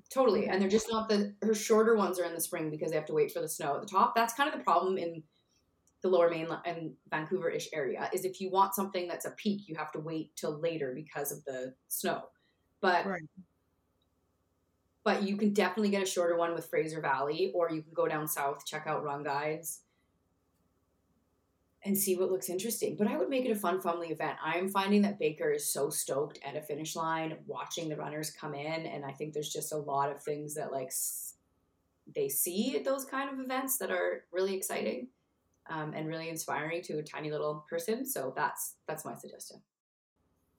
Totally. 0.10 0.48
And 0.48 0.62
they're 0.62 0.70
just 0.70 0.89
not 0.89 1.10
the 1.10 1.36
her 1.41 1.54
shorter 1.54 1.96
ones 1.96 2.20
are 2.20 2.24
in 2.24 2.34
the 2.34 2.41
spring 2.41 2.70
because 2.70 2.91
they 2.91 2.98
have 2.98 3.06
to 3.08 3.13
wait 3.13 3.32
for 3.32 3.41
the 3.41 3.50
snow 3.50 3.76
at 3.76 3.82
the 3.82 3.88
top. 3.88 4.15
That's 4.15 4.34
kind 4.34 4.52
of 4.52 4.58
the 4.58 4.63
problem 4.63 4.98
in 4.98 5.24
the 6.02 6.08
lower 6.10 6.30
mainland 6.30 6.62
and 6.65 6.93
Vancouver-ish 7.10 7.70
area 7.74 8.10
is 8.13 8.24
if 8.24 8.39
you 8.39 8.50
want 8.52 8.76
something 8.76 9.08
that's 9.08 9.26
a 9.26 9.32
peak, 9.32 9.67
you 9.67 9.76
have 9.76 9.91
to 9.93 10.00
wait 10.00 10.36
till 10.36 10.60
later 10.60 10.93
because 10.93 11.32
of 11.32 11.43
the 11.46 11.74
snow. 11.88 12.30
But 12.82 13.06
Right. 13.06 13.24
but 15.04 15.24
you 15.24 15.38
can 15.38 15.54
definitely 15.54 15.89
get 15.89 16.04
a 16.04 16.06
shorter 16.06 16.38
one 16.38 16.54
with 16.54 16.70
Fraser 16.70 17.02
Valley, 17.02 17.52
or 17.56 17.72
you 17.72 17.82
can 17.82 17.93
go 17.93 18.08
down 18.08 18.28
south, 18.28 18.65
check 18.65 18.86
out 18.88 19.04
Run 19.04 19.24
Guides, 19.24 19.82
and 21.88 21.97
see 21.97 22.17
what 22.17 22.30
looks 22.30 22.50
interesting. 22.50 22.97
But 22.97 23.08
I 23.08 23.17
would 23.17 23.30
make 23.30 23.45
it 23.45 23.52
a 23.52 23.56
fun 23.56 23.80
family 23.80 24.10
event. 24.10 24.38
I'm 24.43 24.67
finding 24.67 25.02
that 25.04 25.19
Baker 25.19 25.52
is 25.52 25.71
so 25.71 25.89
stoked 25.89 26.38
at 26.45 26.58
a 26.58 26.62
finish 26.62 26.97
line, 26.97 27.38
watching 27.47 27.88
the 27.88 27.95
runners 27.95 28.30
come 28.30 28.54
in, 28.54 28.86
and 28.86 29.06
I 29.06 29.13
think 29.13 29.34
there's 29.34 29.52
just 29.52 29.71
a 29.71 29.78
lot 29.78 30.12
of 30.12 30.21
things 30.21 30.54
that 30.56 30.73
like 30.73 30.91
they 32.13 32.28
see 32.28 32.76
at 32.76 32.84
those 32.84 33.06
kind 33.06 33.30
of 33.30 33.39
events 33.39 33.78
that 33.78 33.89
are 33.89 34.26
really 34.34 34.54
exciting 34.54 35.08
um, 35.69 35.93
and 35.95 36.10
really 36.10 36.28
inspiring 36.28 36.82
to 36.84 37.00
a 37.00 37.04
tiny 37.04 37.32
little 37.32 37.65
person. 37.69 38.06
So 38.06 38.34
that's 38.36 38.76
that's 38.86 39.06
my 39.06 39.15
suggestion. 39.15 39.62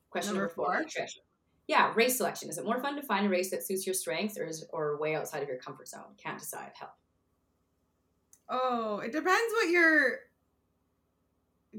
Question 0.09 0.33
number, 0.33 0.47
Number 0.47 0.55
four, 0.55 0.75
four? 0.77 0.85
Trish. 0.85 1.19
Yeah, 1.67 1.93
race 1.95 2.17
selection. 2.17 2.49
Is 2.49 2.57
it 2.57 2.65
more 2.65 2.81
fun 2.81 2.97
to 2.97 3.03
find 3.03 3.27
a 3.27 3.29
race 3.29 3.51
that 3.51 3.67
suits 3.67 3.87
your 3.87 3.93
strengths 3.95 4.39
or 4.39 4.47
is 4.47 4.65
or 4.73 4.99
way 4.99 5.15
outside 5.15 5.43
of 5.43 5.49
your 5.49 5.59
comfort 5.59 5.89
zone? 5.89 6.15
Can't 6.17 6.39
decide. 6.39 6.71
Help. 6.75 6.93
Oh, 8.49 9.01
it 9.01 9.13
depends 9.13 9.53
what 9.53 9.69
your 9.69 10.21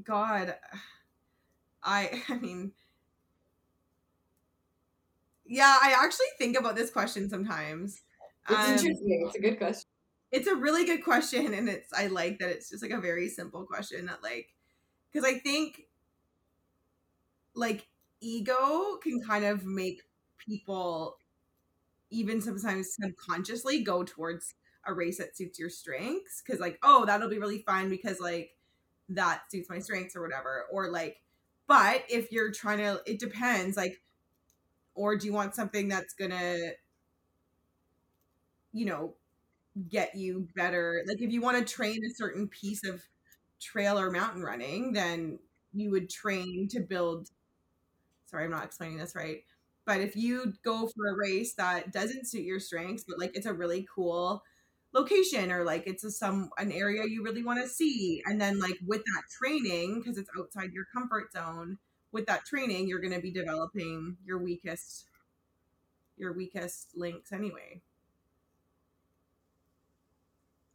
God. 0.04 0.56
I 1.84 2.24
I 2.30 2.38
mean 2.38 2.74
Yeah, 5.46 5.78
I 5.82 5.94
actually 5.98 6.28
think 6.38 6.58
about 6.58 6.76
this 6.76 6.92
question 6.92 7.30
sometimes. 7.30 8.02
It's 8.48 8.58
Um, 8.60 8.72
interesting. 8.72 9.24
It's 9.26 9.36
a 9.36 9.42
good 9.42 9.58
question. 9.58 9.90
it's 10.32 10.48
a 10.48 10.56
really 10.56 10.86
good 10.86 11.04
question 11.04 11.54
and 11.54 11.68
it's 11.70 11.92
i 11.94 12.08
like 12.08 12.38
that 12.40 12.50
it's 12.50 12.70
just 12.70 12.84
like 12.84 12.92
a 12.92 13.00
very 13.02 13.28
simple 13.30 13.66
question 13.66 14.06
that 14.06 14.22
like 14.24 14.48
because 15.12 15.28
i 15.28 15.40
think 15.40 15.84
like 17.56 17.88
ego 18.22 18.98
can 19.02 19.22
kind 19.22 19.46
of 19.46 19.66
make 19.66 20.02
people 20.38 21.18
even 22.12 22.42
sometimes 22.42 22.96
subconsciously 22.96 23.84
go 23.84 24.04
towards 24.04 24.56
a 24.86 24.94
race 24.94 25.18
that 25.20 25.38
suits 25.38 25.60
your 25.60 25.70
strengths 25.70 26.42
because 26.44 26.60
like 26.60 26.80
oh 26.84 27.06
that'll 27.06 27.30
be 27.30 27.40
really 27.40 27.64
fun 27.64 27.90
because 27.90 28.20
like 28.20 28.52
that 29.10 29.42
suits 29.52 29.70
my 29.70 29.80
strengths 29.80 30.16
or 30.16 30.22
whatever 30.22 30.66
or 30.72 30.90
like 30.92 31.22
but 31.68 32.04
if 32.10 32.32
you're 32.32 32.52
trying 32.52 32.78
to 32.78 33.02
it 33.06 33.20
depends 33.20 33.78
like 33.78 34.02
or 34.96 35.16
do 35.18 35.26
you 35.26 35.34
want 35.34 35.56
something 35.56 35.88
that's 35.88 36.14
gonna 36.14 36.58
you 38.72 38.86
know 38.86 39.14
get 39.90 40.16
you 40.16 40.48
better? 40.56 41.04
Like 41.08 41.22
if 41.22 41.32
you 41.32 41.42
want 41.42 41.58
to 41.58 41.74
train 41.74 42.00
a 42.06 42.14
certain 42.16 42.48
piece 42.48 42.86
of 42.86 43.02
trail 43.62 44.00
or 44.00 44.10
mountain 44.12 44.42
running 44.42 44.94
then 44.94 45.40
you 45.74 45.92
would 45.92 46.10
train 46.10 46.68
to 46.70 46.80
build 46.80 47.30
sorry 48.26 48.46
i'm 48.46 48.52
not 48.52 48.64
explaining 48.64 48.98
this 48.98 49.16
right 49.16 49.44
but 49.86 50.00
if 50.02 50.16
you 50.16 50.54
go 50.64 50.88
for 50.88 51.10
a 51.10 51.18
race 51.18 51.54
that 51.56 51.92
doesn't 51.92 52.28
suit 52.28 52.44
your 52.44 52.60
strengths 52.60 53.04
but 53.08 53.20
like 53.20 53.36
it's 53.36 53.46
a 53.46 53.54
really 53.54 53.88
cool 53.94 54.44
location 54.94 55.52
or 55.52 55.64
like 55.64 55.84
it's 55.86 56.04
a 56.04 56.12
some 56.12 56.50
an 56.58 56.72
area 56.72 57.04
you 57.06 57.24
really 57.24 57.44
want 57.44 57.62
to 57.62 57.70
see 57.70 58.22
and 58.26 58.42
then 58.42 58.60
like 58.60 58.78
with 58.88 59.04
that 59.06 59.24
training 59.30 60.00
because 60.00 60.18
it's 60.18 60.30
outside 60.38 60.72
your 60.74 60.86
comfort 60.94 61.32
zone 61.32 61.78
with 62.12 62.26
that 62.26 62.46
training 62.46 62.88
you're 62.88 63.00
going 63.00 63.14
to 63.14 63.22
be 63.22 63.32
developing 63.32 64.18
your 64.26 64.40
weakest 64.40 65.06
your 66.18 66.34
weakest 66.34 66.92
links 66.96 67.32
anyway 67.32 67.82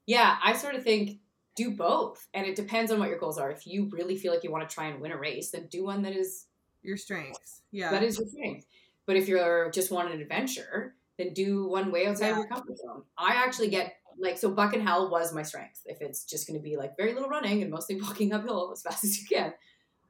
Yeah, 0.07 0.39
I 0.43 0.53
sort 0.55 0.75
of 0.75 0.83
think 0.83 1.21
do 1.55 1.71
both. 1.71 2.27
And 2.35 2.47
it 2.47 2.57
depends 2.57 2.91
on 2.91 2.99
what 2.99 3.09
your 3.09 3.19
goals 3.19 3.39
are. 3.39 3.51
If 3.51 3.67
you 3.67 3.89
really 3.93 4.17
feel 4.17 4.33
like 4.33 4.45
you 4.45 4.51
want 4.51 4.69
to 4.69 4.75
try 4.75 4.87
and 4.87 5.01
win 5.01 5.13
a 5.13 5.17
race, 5.17 5.51
then 5.51 5.67
do 5.69 5.85
one 5.85 6.03
that 6.03 6.15
is 6.15 6.47
your 6.83 6.97
strengths 6.99 7.63
yeah 7.73 7.91
that 7.91 8.03
is 8.03 8.19
your 8.19 8.29
strength. 8.29 8.67
But 9.07 9.17
if 9.17 9.29
you're 9.29 9.71
just 9.71 9.91
want 9.91 10.13
an 10.13 10.21
adventure, 10.21 10.97
then 11.19 11.33
do 11.33 11.67
one 11.67 11.91
way 11.91 12.07
outside 12.07 12.31
of 12.31 12.37
Yeah. 12.37 12.39
your 12.39 12.49
comfort 12.49 12.79
zone. 12.79 13.05
I 13.17 13.35
actually 13.35 13.69
get 13.71 13.95
like 14.19 14.39
so 14.39 14.51
buck 14.51 14.75
and 14.75 14.83
hell 14.83 15.11
was 15.11 15.33
my 15.33 15.43
strength. 15.43 15.83
If 15.87 16.01
it's 16.01 16.25
just 16.25 16.47
going 16.47 16.59
to 16.59 16.63
be 16.63 16.77
like 16.77 16.97
very 16.97 17.15
little 17.15 17.29
running 17.29 17.63
and 17.63 17.71
mostly 17.71 18.01
walking 18.01 18.33
uphill 18.33 18.71
as 18.73 18.83
fast 18.83 19.05
as 19.05 19.21
you 19.21 19.27
can. 19.27 19.53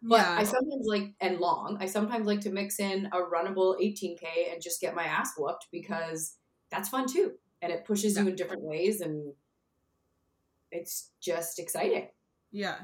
But 0.02 0.20
yeah 0.20 0.36
I 0.38 0.44
sometimes 0.44 0.86
like 0.86 1.14
and 1.20 1.38
long. 1.38 1.78
I 1.80 1.86
sometimes 1.86 2.26
like 2.26 2.40
to 2.42 2.50
mix 2.50 2.78
in 2.78 3.06
a 3.06 3.18
runnable 3.18 3.80
18k 3.80 4.52
and 4.52 4.62
just 4.62 4.80
get 4.80 4.94
my 4.94 5.04
ass 5.04 5.32
whooped 5.38 5.68
because 5.72 6.36
that's 6.70 6.88
fun 6.88 7.06
too, 7.08 7.32
and 7.62 7.72
it 7.72 7.84
pushes 7.86 8.16
you 8.16 8.28
in 8.28 8.36
different 8.36 8.62
ways, 8.62 9.00
and 9.00 9.32
it's 10.70 11.10
just 11.20 11.58
exciting. 11.58 12.08
yeah 12.50 12.76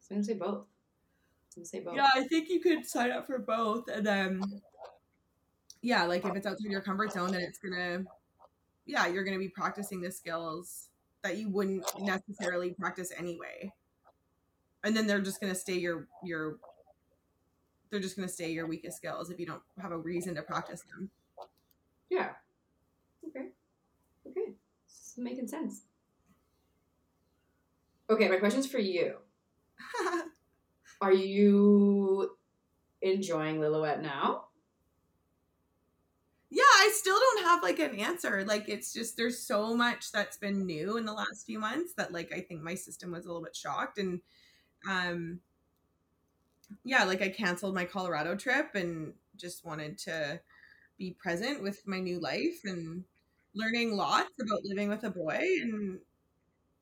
So 0.00 0.14
I'm 0.14 0.16
gonna 0.18 0.24
say 0.24 0.34
both. 0.34 0.64
I'm 1.56 1.62
gonna 1.62 1.66
say 1.66 1.80
both. 1.80 1.96
Yeah, 1.96 2.08
I 2.14 2.22
think 2.24 2.48
you 2.48 2.60
could 2.60 2.86
sign 2.86 3.10
up 3.10 3.26
for 3.26 3.38
both, 3.38 3.88
and 3.88 4.06
then 4.06 4.40
yeah, 5.82 6.04
like 6.04 6.24
if 6.24 6.34
it's 6.34 6.46
outside 6.46 6.70
your 6.70 6.80
comfort 6.82 7.12
zone, 7.12 7.32
then 7.32 7.42
it's 7.42 7.58
gonna 7.58 8.04
yeah, 8.90 9.06
you're 9.06 9.24
gonna 9.24 9.38
be 9.38 9.48
practicing 9.48 10.00
the 10.00 10.10
skills 10.10 10.88
that 11.22 11.36
you 11.36 11.48
wouldn't 11.48 11.84
necessarily 12.00 12.70
practice 12.70 13.12
anyway, 13.16 13.72
and 14.82 14.96
then 14.96 15.06
they're 15.06 15.20
just 15.20 15.40
gonna 15.40 15.54
stay 15.54 15.78
your 15.78 16.08
your 16.24 16.58
they're 17.90 18.00
just 18.00 18.16
gonna 18.16 18.28
stay 18.28 18.50
your 18.50 18.66
weakest 18.66 18.96
skills 18.96 19.30
if 19.30 19.38
you 19.38 19.46
don't 19.46 19.62
have 19.80 19.92
a 19.92 19.98
reason 19.98 20.34
to 20.34 20.42
practice 20.42 20.82
them. 20.82 21.10
Yeah. 22.10 22.30
Okay. 23.28 23.48
Okay. 24.26 24.54
It's 24.86 25.14
making 25.16 25.46
sense. 25.46 25.82
Okay, 28.08 28.28
my 28.28 28.38
question's 28.38 28.66
for 28.66 28.78
you. 28.78 29.16
Are 31.00 31.12
you 31.12 32.32
enjoying 33.02 33.58
Lillooet 33.58 34.02
now? 34.02 34.46
Yeah, 36.50 36.62
I 36.62 36.90
still 36.94 37.18
don't 37.18 37.44
have 37.44 37.62
like 37.62 37.78
an 37.78 37.94
answer. 38.00 38.44
Like 38.44 38.68
it's 38.68 38.92
just 38.92 39.16
there's 39.16 39.38
so 39.38 39.74
much 39.74 40.10
that's 40.12 40.36
been 40.36 40.66
new 40.66 40.96
in 40.96 41.04
the 41.04 41.12
last 41.12 41.46
few 41.46 41.58
months 41.60 41.92
that 41.94 42.12
like 42.12 42.32
I 42.32 42.40
think 42.40 42.62
my 42.62 42.74
system 42.74 43.12
was 43.12 43.24
a 43.24 43.28
little 43.28 43.42
bit 43.42 43.54
shocked 43.54 43.98
and 43.98 44.20
um 44.88 45.40
yeah, 46.84 47.04
like 47.04 47.22
I 47.22 47.28
canceled 47.28 47.74
my 47.74 47.84
Colorado 47.84 48.34
trip 48.36 48.74
and 48.74 49.14
just 49.36 49.64
wanted 49.64 49.98
to 49.98 50.40
be 50.98 51.12
present 51.18 51.62
with 51.62 51.86
my 51.86 52.00
new 52.00 52.20
life 52.20 52.60
and 52.64 53.04
learning 53.54 53.96
lots 53.96 54.30
about 54.40 54.64
living 54.64 54.88
with 54.88 55.04
a 55.04 55.10
boy 55.10 55.38
and 55.62 55.98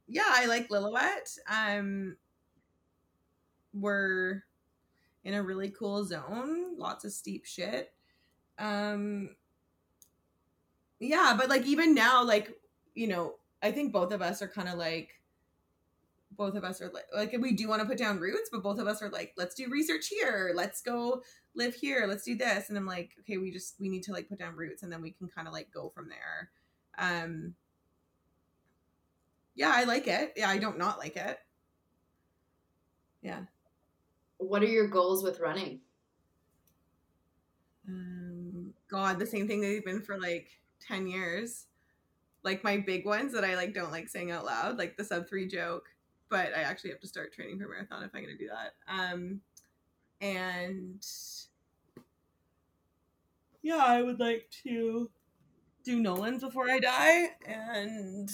yeah, 0.07 0.24
I 0.26 0.46
like 0.46 0.68
Lillooet. 0.70 1.38
Um 1.50 2.16
we're 3.74 4.44
in 5.24 5.35
a 5.35 5.42
really 5.42 5.70
cool 5.70 6.04
zone, 6.04 6.78
lots 6.78 7.04
of 7.04 7.12
steep 7.12 7.44
shit. 7.44 7.92
Um 8.59 9.31
yeah, 11.00 11.34
but 11.37 11.48
like 11.48 11.64
even 11.66 11.94
now, 11.94 12.24
like, 12.24 12.54
you 12.94 13.06
know, 13.06 13.34
I 13.62 13.72
think 13.72 13.92
both 13.92 14.12
of 14.12 14.22
us 14.22 14.42
are 14.42 14.48
kind 14.48 14.68
of 14.68 14.78
like 14.78 15.11
both 16.37 16.54
of 16.54 16.62
us 16.62 16.80
are 16.80 16.90
like 16.90 17.06
like 17.14 17.37
we 17.40 17.52
do 17.52 17.68
want 17.68 17.82
to 17.82 17.88
put 17.88 17.98
down 17.98 18.20
roots, 18.20 18.48
but 18.52 18.62
both 18.62 18.78
of 18.78 18.87
us 18.87 19.02
are 19.02 19.11
like, 19.11 19.34
let's 19.37 19.54
do 19.54 19.68
research 19.68 20.08
here, 20.08 20.52
let's 20.54 20.80
go 20.80 21.22
live 21.54 21.74
here, 21.74 22.06
let's 22.08 22.24
do 22.24 22.37
this. 22.37 22.68
And 22.68 22.78
I'm 22.78 22.87
like, 22.87 23.11
okay, 23.20 23.38
we 23.38 23.50
just 23.50 23.74
we 23.80 23.88
need 23.88 24.04
to 24.04 24.12
like 24.12 24.28
put 24.28 24.38
down 24.38 24.56
roots 24.56 24.82
and 24.82 24.92
then 24.92 25.02
we 25.02 25.11
can 25.11 25.28
kind 25.28 25.48
of 25.48 25.52
like 25.52 25.68
go 25.72 25.90
from 25.94 26.08
there. 26.08 26.50
Um 26.98 27.54
yeah, 29.54 29.72
I 29.74 29.84
like 29.84 30.06
it. 30.06 30.34
Yeah, 30.37 30.48
I 30.48 30.58
don't 30.58 30.78
not 30.78 30.98
like 30.98 31.16
it. 31.16 31.38
Yeah. 33.22 33.40
What 34.38 34.62
are 34.62 34.66
your 34.66 34.87
goals 34.87 35.24
with 35.24 35.40
running? 35.40 35.80
Um, 37.88 38.72
God, 38.88 39.18
the 39.18 39.26
same 39.26 39.48
thing 39.48 39.61
they've 39.61 39.84
been 39.84 40.00
for 40.00 40.20
like 40.20 40.61
10 40.81 41.07
years. 41.07 41.67
Like 42.45 42.64
my 42.64 42.79
big 42.79 43.05
ones 43.05 43.33
that 43.33 43.45
I 43.45 43.57
like 43.57 43.75
don't 43.75 43.93
like 43.93 44.09
saying 44.09 44.31
out 44.31 44.45
loud, 44.45 44.79
like 44.79 44.97
the 44.97 45.05
sub 45.05 45.29
three 45.29 45.47
joke, 45.47 45.87
but 46.29 46.53
I 46.57 46.62
actually 46.62 46.91
have 46.91 47.01
to 47.01 47.09
start 47.09 47.33
training 47.33 47.59
for 47.59 47.69
marathon 47.69 48.03
if 48.03 48.11
I'm 48.14 48.23
going 48.23 48.37
to 48.37 48.45
do 48.45 48.51
that. 48.51 48.75
Um, 48.88 49.41
and 50.21 51.05
yeah, 53.62 53.85
I 53.85 54.03
would 54.03 54.21
like 54.21 54.49
to 54.64 55.11
do 55.85 56.01
Nolan's 56.01 56.43
before 56.43 56.71
I 56.71 56.79
die. 56.79 57.29
And 57.47 58.31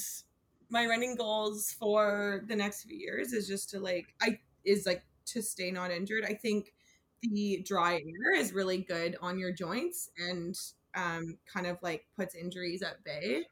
my 0.71 0.87
running 0.87 1.17
goals 1.17 1.75
for 1.79 2.45
the 2.47 2.57
next 2.57 2.85
few 2.85 2.97
years 2.97 3.33
is 3.33 3.49
just 3.49 3.71
to 3.71 3.81
like, 3.81 4.15
I 4.21 4.39
is 4.65 4.87
like 4.87 5.03
to 5.27 5.43
stay 5.43 5.71
not 5.71 5.91
injured. 5.91 6.25
I 6.25 6.35
think 6.35 6.75
the 7.23 7.63
dry 7.65 7.95
air 7.95 8.35
is 8.35 8.53
really 8.53 8.79
good 8.79 9.17
on 9.21 9.39
your 9.39 9.53
joints 9.53 10.11
and 10.19 10.59
um, 10.95 11.39
kind 11.53 11.67
of 11.67 11.79
like 11.83 12.07
puts 12.17 12.35
injuries 12.35 12.83
at 12.83 13.03
bay 13.05 13.45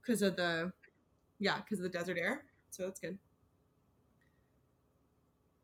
because 0.00 0.22
of 0.22 0.36
the 0.36 0.72
yeah 1.38 1.56
because 1.58 1.78
of 1.78 1.84
the 1.84 1.98
desert 1.98 2.18
air 2.18 2.44
so 2.70 2.84
that's 2.84 3.00
good 3.00 3.18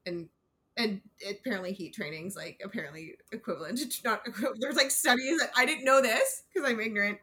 and 0.07 0.29
and 0.77 1.01
apparently 1.29 1.73
heat 1.73 1.95
training's 1.95 2.37
like 2.37 2.61
apparently 2.65 3.15
equivalent 3.33 3.79
to 3.79 4.01
not 4.05 4.27
equivalent. 4.27 4.59
there's 4.61 4.77
like 4.77 4.91
studies 4.91 5.39
that 5.39 5.51
i 5.57 5.65
didn't 5.65 5.85
know 5.85 6.01
this 6.01 6.45
because 6.53 6.69
i'm 6.69 6.81
ignorant 6.81 7.19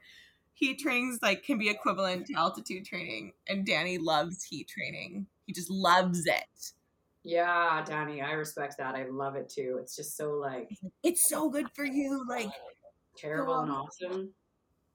heat 0.54 0.80
trainings 0.80 1.20
like 1.22 1.44
can 1.44 1.58
be 1.58 1.70
equivalent 1.70 2.26
to 2.26 2.34
altitude 2.36 2.86
training 2.86 3.34
and 3.48 3.66
danny 3.66 3.98
loves 3.98 4.44
heat 4.44 4.68
training 4.68 5.26
he 5.46 5.54
just 5.54 5.70
loves 5.70 6.26
it 6.26 6.72
Yeah, 7.28 7.84
Danny, 7.84 8.22
I 8.22 8.34
respect 8.34 8.78
that. 8.78 8.94
I 8.94 9.08
love 9.10 9.36
it 9.36 9.50
too. 9.50 9.80
It's 9.82 9.96
just 9.96 10.16
so 10.16 10.34
like 10.34 10.70
it's 11.02 11.28
so 11.28 11.50
good 11.50 11.66
for 11.74 11.84
you 11.84 12.24
like 12.30 12.52
terrible 13.18 13.60
and 13.60 13.72
awesome. 13.72 14.32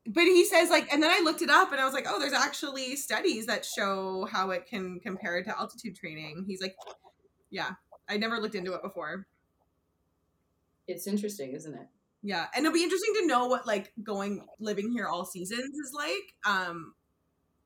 but 0.07 0.25
he 0.25 0.45
says 0.45 0.71
like 0.71 0.93
and 0.93 1.03
then 1.03 1.11
i 1.11 1.21
looked 1.25 1.43
it 1.43 1.51
up 1.51 1.73
and 1.73 1.81
i 1.81 1.85
was 1.85 1.95
like 1.95 2.07
oh 2.09 2.19
there's 2.19 2.33
actually 2.33 2.97
studies 2.97 3.47
that 3.47 3.65
show 3.65 4.27
how 4.31 4.51
it 4.51 4.67
can 4.67 4.99
compare 5.01 5.43
to 5.43 5.59
altitude 5.59 5.97
training 5.97 6.45
he's 6.47 6.61
like 6.63 6.75
yeah 7.51 7.71
i 8.09 8.17
never 8.17 8.39
looked 8.39 8.55
into 8.55 8.73
it 8.75 8.83
before 8.83 9.27
It's 10.89 11.07
interesting, 11.07 11.53
isn't 11.53 11.75
it? 11.75 11.87
yeah 12.23 12.47
and 12.55 12.65
it'll 12.67 12.75
be 12.75 12.83
interesting 12.83 13.15
to 13.21 13.27
know 13.27 13.47
what 13.47 13.67
like 13.67 13.93
going 14.03 14.47
living 14.59 14.91
here 14.93 15.07
all 15.07 15.25
seasons 15.25 15.75
is 15.79 15.93
like 15.95 16.35
um 16.45 16.95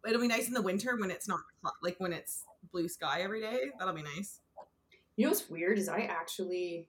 it'll 0.06 0.20
be 0.20 0.28
nice 0.28 0.48
in 0.48 0.54
the 0.54 0.62
winter 0.62 0.96
when 0.98 1.10
it's 1.10 1.26
not 1.28 1.40
like 1.82 1.96
when 1.98 2.12
it's 2.12 2.44
blue 2.72 2.88
sky 2.88 3.20
every 3.22 3.40
day 3.40 3.58
that'll 3.78 3.94
be 3.94 4.02
nice 4.02 4.40
You 5.16 5.24
know 5.26 5.30
what's 5.30 5.48
weird 5.48 5.78
is 5.78 5.88
I 5.88 6.00
actually 6.00 6.88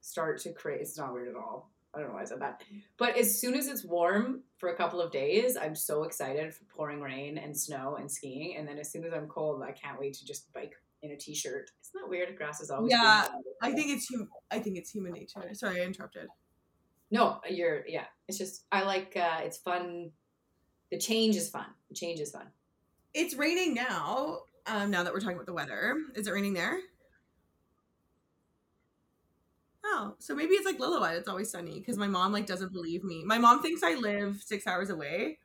start 0.00 0.38
to 0.42 0.52
crave. 0.52 0.80
It's 0.82 0.98
not 0.98 1.12
weird 1.14 1.28
at 1.28 1.34
all. 1.36 1.70
I 1.94 2.00
don't 2.00 2.08
know 2.08 2.14
why 2.14 2.22
I 2.22 2.24
said 2.24 2.40
that. 2.40 2.62
But 2.98 3.16
as 3.16 3.38
soon 3.40 3.54
as 3.54 3.68
it's 3.68 3.84
warm 3.84 4.42
for 4.58 4.70
a 4.70 4.76
couple 4.76 5.00
of 5.00 5.12
days, 5.12 5.56
I'm 5.56 5.74
so 5.76 6.02
excited 6.04 6.52
for 6.54 6.64
pouring 6.64 7.00
rain 7.00 7.38
and 7.38 7.56
snow 7.56 7.96
and 7.96 8.10
skiing. 8.10 8.56
And 8.56 8.66
then 8.66 8.78
as 8.78 8.90
soon 8.90 9.04
as 9.04 9.12
I'm 9.12 9.28
cold, 9.28 9.62
I 9.62 9.72
can't 9.72 9.98
wait 10.00 10.14
to 10.14 10.24
just 10.26 10.52
bike 10.52 10.74
in 11.02 11.10
a 11.12 11.16
t-shirt. 11.16 11.70
Isn't 11.82 12.00
that 12.02 12.08
weird? 12.08 12.34
Grass 12.36 12.60
is 12.60 12.70
always 12.70 12.90
Yeah, 12.90 13.28
i 13.62 13.72
think 13.72 13.90
it's 13.90 14.08
hum- 14.08 14.28
i 14.50 14.58
think 14.58 14.76
it's 14.76 14.90
human 14.90 15.12
nature 15.12 15.42
sorry 15.52 15.80
i 15.80 15.84
interrupted 15.84 16.28
no, 17.10 17.40
you're 17.48 17.86
yeah. 17.86 18.06
It's 18.26 18.38
just 18.38 18.64
I 18.72 18.82
like. 18.82 19.16
uh 19.16 19.38
It's 19.42 19.58
fun. 19.58 20.10
The 20.90 20.98
change 20.98 21.36
is 21.36 21.48
fun. 21.48 21.66
The 21.88 21.94
change 21.94 22.18
is 22.18 22.32
fun. 22.32 22.46
it's 23.12 23.34
raining 23.34 23.74
now 23.74 24.38
um 24.66 24.90
now 24.90 25.02
that 25.04 25.12
we're 25.12 25.20
talking 25.20 25.36
about 25.36 25.46
the 25.46 25.52
weather 25.52 25.94
is 26.16 26.26
it 26.26 26.32
raining 26.32 26.54
there 26.54 26.78
Oh, 29.86 30.14
so 30.18 30.34
maybe 30.34 30.54
it's 30.54 30.64
like 30.64 30.78
Lillooet. 30.78 31.18
It's 31.18 31.28
always 31.28 31.50
sunny 31.50 31.78
because 31.78 31.98
my 31.98 32.06
mom 32.06 32.32
like 32.32 32.46
doesn't 32.46 32.72
believe 32.72 33.04
me. 33.04 33.22
My 33.24 33.38
mom 33.38 33.60
thinks 33.62 33.82
I 33.82 33.94
live 33.94 34.42
six 34.42 34.66
hours 34.66 34.88
away, 34.90 35.38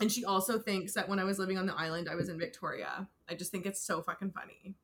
and 0.00 0.10
she 0.10 0.24
also 0.24 0.58
thinks 0.58 0.94
that 0.94 1.08
when 1.08 1.18
I 1.18 1.24
was 1.24 1.38
living 1.38 1.58
on 1.58 1.66
the 1.66 1.74
island, 1.74 2.08
I 2.10 2.14
was 2.14 2.28
in 2.28 2.38
Victoria. 2.38 3.08
I 3.28 3.34
just 3.34 3.50
think 3.52 3.66
it's 3.66 3.80
so 3.80 4.02
fucking 4.02 4.32
funny. 4.32 4.74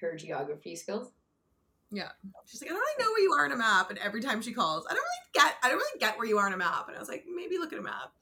Her 0.00 0.16
geography 0.16 0.76
skills. 0.76 1.10
Yeah, 1.90 2.08
she's 2.46 2.62
like, 2.62 2.70
I 2.70 2.74
don't 2.74 2.80
really 2.80 3.04
know 3.04 3.10
where 3.12 3.22
you 3.22 3.32
are 3.34 3.44
on 3.44 3.52
a 3.52 3.56
map, 3.56 3.90
and 3.90 3.98
every 3.98 4.22
time 4.22 4.40
she 4.40 4.52
calls, 4.54 4.86
I 4.90 4.94
don't 4.94 5.02
really 5.02 5.44
get, 5.46 5.56
I 5.62 5.68
don't 5.68 5.76
really 5.76 5.98
get 6.00 6.16
where 6.16 6.26
you 6.26 6.38
are 6.38 6.46
on 6.46 6.54
a 6.54 6.56
map. 6.56 6.88
And 6.88 6.96
I 6.96 7.00
was 7.00 7.08
like, 7.10 7.24
maybe 7.32 7.58
look 7.58 7.72
at 7.74 7.78
a 7.78 7.82
map. 7.82 8.12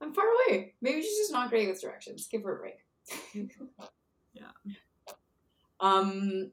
I'm 0.00 0.12
far 0.12 0.24
away. 0.48 0.74
Maybe 0.80 1.00
she's 1.02 1.16
just 1.16 1.32
not 1.32 1.48
great 1.48 1.68
with 1.68 1.80
directions. 1.80 2.26
Give 2.26 2.42
her 2.42 2.56
a 2.56 2.58
break. 2.58 2.84
Yeah. 4.34 4.72
Um, 5.80 6.52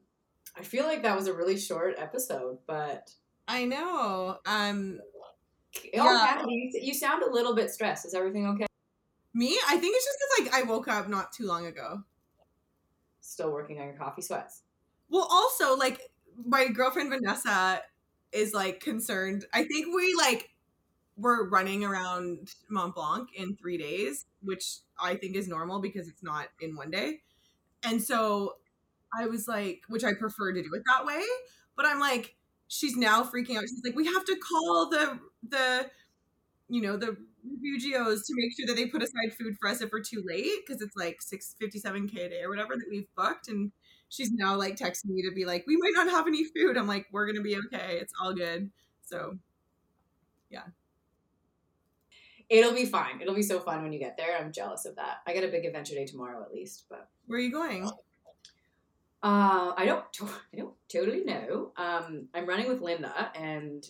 I 0.56 0.62
feel 0.62 0.84
like 0.84 1.02
that 1.02 1.16
was 1.16 1.26
a 1.26 1.34
really 1.34 1.58
short 1.58 1.94
episode, 1.98 2.58
but 2.66 3.10
I 3.48 3.64
know. 3.64 4.38
Um, 4.46 5.00
oh, 5.00 5.80
Yeah. 5.92 6.36
Kathy, 6.36 6.70
you, 6.72 6.80
you 6.88 6.94
sound 6.94 7.22
a 7.22 7.30
little 7.30 7.54
bit 7.54 7.70
stressed. 7.70 8.06
Is 8.06 8.14
everything 8.14 8.46
okay? 8.48 8.66
me, 9.36 9.58
I 9.68 9.76
think 9.76 9.94
it's 9.94 10.04
just 10.04 10.18
because 10.18 10.52
like 10.52 10.64
I 10.64 10.66
woke 10.66 10.88
up 10.88 11.08
not 11.08 11.30
too 11.30 11.46
long 11.46 11.66
ago. 11.66 12.02
Still 13.20 13.52
working 13.52 13.78
on 13.78 13.86
your 13.86 13.96
coffee 13.96 14.22
sweats. 14.22 14.62
Well, 15.10 15.28
also 15.30 15.76
like 15.76 16.00
my 16.44 16.68
girlfriend 16.68 17.10
Vanessa 17.10 17.82
is 18.32 18.54
like 18.54 18.80
concerned. 18.80 19.44
I 19.52 19.64
think 19.64 19.94
we 19.94 20.14
like 20.14 20.50
were 21.18 21.48
running 21.48 21.84
around 21.84 22.54
Mont 22.70 22.94
Blanc 22.94 23.28
in 23.34 23.56
three 23.56 23.76
days, 23.76 24.24
which 24.42 24.78
I 25.00 25.16
think 25.16 25.36
is 25.36 25.48
normal 25.48 25.80
because 25.80 26.08
it's 26.08 26.22
not 26.22 26.46
in 26.60 26.74
one 26.74 26.90
day. 26.90 27.20
And 27.82 28.02
so 28.02 28.54
I 29.18 29.26
was 29.26 29.48
like, 29.48 29.82
which 29.88 30.04
I 30.04 30.14
prefer 30.14 30.52
to 30.52 30.62
do 30.62 30.70
it 30.74 30.82
that 30.86 31.06
way. 31.06 31.22
But 31.76 31.86
I'm 31.86 32.00
like, 32.00 32.36
she's 32.68 32.96
now 32.96 33.22
freaking 33.22 33.56
out. 33.56 33.62
She's 33.62 33.82
like, 33.84 33.96
we 33.96 34.06
have 34.06 34.24
to 34.24 34.36
call 34.36 34.90
the 34.90 35.18
the 35.48 35.90
you 36.68 36.82
know 36.82 36.96
the 36.96 37.16
refugios 37.46 38.26
to 38.26 38.34
make 38.34 38.52
sure 38.56 38.66
that 38.66 38.74
they 38.74 38.86
put 38.86 39.02
aside 39.02 39.32
food 39.38 39.56
for 39.60 39.68
us 39.68 39.80
if 39.80 39.90
we're 39.92 40.00
too 40.02 40.22
late 40.26 40.50
because 40.66 40.82
it's 40.82 40.96
like 40.96 41.18
657k 41.20 42.26
a 42.26 42.28
day 42.28 42.42
or 42.42 42.48
whatever 42.48 42.74
that 42.74 42.86
we've 42.90 43.06
booked 43.16 43.46
and 43.46 43.70
she's 44.08 44.32
now 44.32 44.56
like 44.56 44.76
texting 44.76 45.10
me 45.10 45.22
to 45.22 45.30
be 45.32 45.44
like 45.44 45.64
we 45.68 45.76
might 45.76 45.92
not 45.94 46.10
have 46.10 46.26
any 46.26 46.42
food 46.42 46.76
i'm 46.76 46.88
like 46.88 47.06
we're 47.12 47.24
gonna 47.24 47.40
be 47.40 47.56
okay 47.56 47.98
it's 48.00 48.12
all 48.20 48.34
good 48.34 48.68
so 49.04 49.38
yeah 50.50 50.64
It'll 52.48 52.72
be 52.74 52.86
fine. 52.86 53.20
It'll 53.20 53.34
be 53.34 53.42
so 53.42 53.58
fun 53.58 53.82
when 53.82 53.92
you 53.92 53.98
get 53.98 54.16
there. 54.16 54.38
I'm 54.38 54.52
jealous 54.52 54.84
of 54.84 54.94
that. 54.96 55.18
I 55.26 55.34
got 55.34 55.42
a 55.42 55.48
big 55.48 55.64
adventure 55.64 55.94
day 55.94 56.06
tomorrow 56.06 56.42
at 56.42 56.52
least, 56.52 56.84
but 56.88 57.08
where 57.26 57.38
are 57.38 57.42
you 57.42 57.50
going 57.50 57.90
uh, 59.22 59.72
I 59.76 59.84
don't. 59.86 60.12
To- 60.14 60.26
I 60.54 60.56
don't 60.58 60.74
totally 60.92 61.24
know. 61.24 61.72
Um, 61.76 62.28
I'm 62.34 62.46
running 62.46 62.68
with 62.68 62.80
Linda, 62.80 63.30
and 63.34 63.84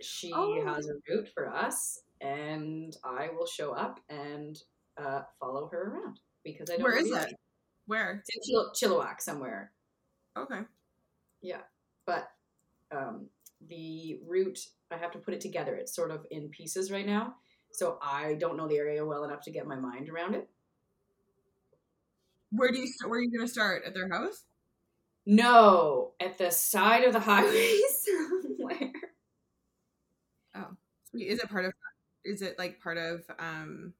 she 0.00 0.32
Oh. 0.34 0.64
has 0.64 0.88
a 0.88 0.94
route 1.08 1.28
for 1.34 1.48
us, 1.48 2.02
and 2.20 2.96
I 3.04 3.28
will 3.36 3.46
show 3.46 3.72
up 3.72 4.00
and 4.08 4.60
uh, 4.96 5.22
follow 5.38 5.68
her 5.72 5.92
around 5.92 6.20
because 6.44 6.70
I 6.70 6.74
don't. 6.74 6.82
where 6.84 6.96
is 6.98 7.10
it 7.10 7.34
where 7.86 8.22
It's 8.26 8.30
in 8.36 8.42
Chil- 8.52 8.72
Chilliwack 8.74 9.20
somewhere. 9.20 9.72
okay 10.36 10.60
Yeah, 11.40 11.62
but 12.06 12.30
um, 12.90 13.26
the 13.68 14.20
route 14.26 14.58
I 14.90 14.96
have 14.96 15.10
to 15.12 15.18
put 15.18 15.34
it 15.34 15.40
together. 15.40 15.74
It's 15.76 15.94
sort 15.94 16.10
of 16.10 16.26
in 16.30 16.48
pieces 16.48 16.90
right 16.90 17.06
now, 17.06 17.36
so 17.70 17.98
I 18.02 18.34
don't 18.34 18.56
know 18.56 18.66
the 18.68 18.76
area 18.76 19.04
well 19.04 19.24
enough 19.24 19.40
to 19.42 19.50
get 19.50 19.66
my 19.66 19.76
mind 19.76 20.08
around 20.08 20.34
it. 20.34 20.48
Where 22.50 22.70
do 22.70 22.78
you 22.78 22.86
st- 22.86 23.10
where 23.10 23.18
are 23.18 23.22
you 23.22 23.36
gonna 23.36 23.48
start? 23.48 23.84
At 23.84 23.94
their 23.94 24.08
house? 24.08 24.44
No, 25.26 26.12
at 26.20 26.38
the 26.38 26.50
side 26.50 27.04
of 27.04 27.12
the 27.12 27.20
highway 27.20 27.78
somewhere. 28.58 28.92
Oh, 30.54 30.68
is 31.14 31.40
it 31.40 31.50
part 31.50 31.66
of 31.66 31.72
is 32.24 32.42
it 32.42 32.58
like 32.58 32.80
part 32.80 32.98
of 32.98 33.22
um 33.38 33.92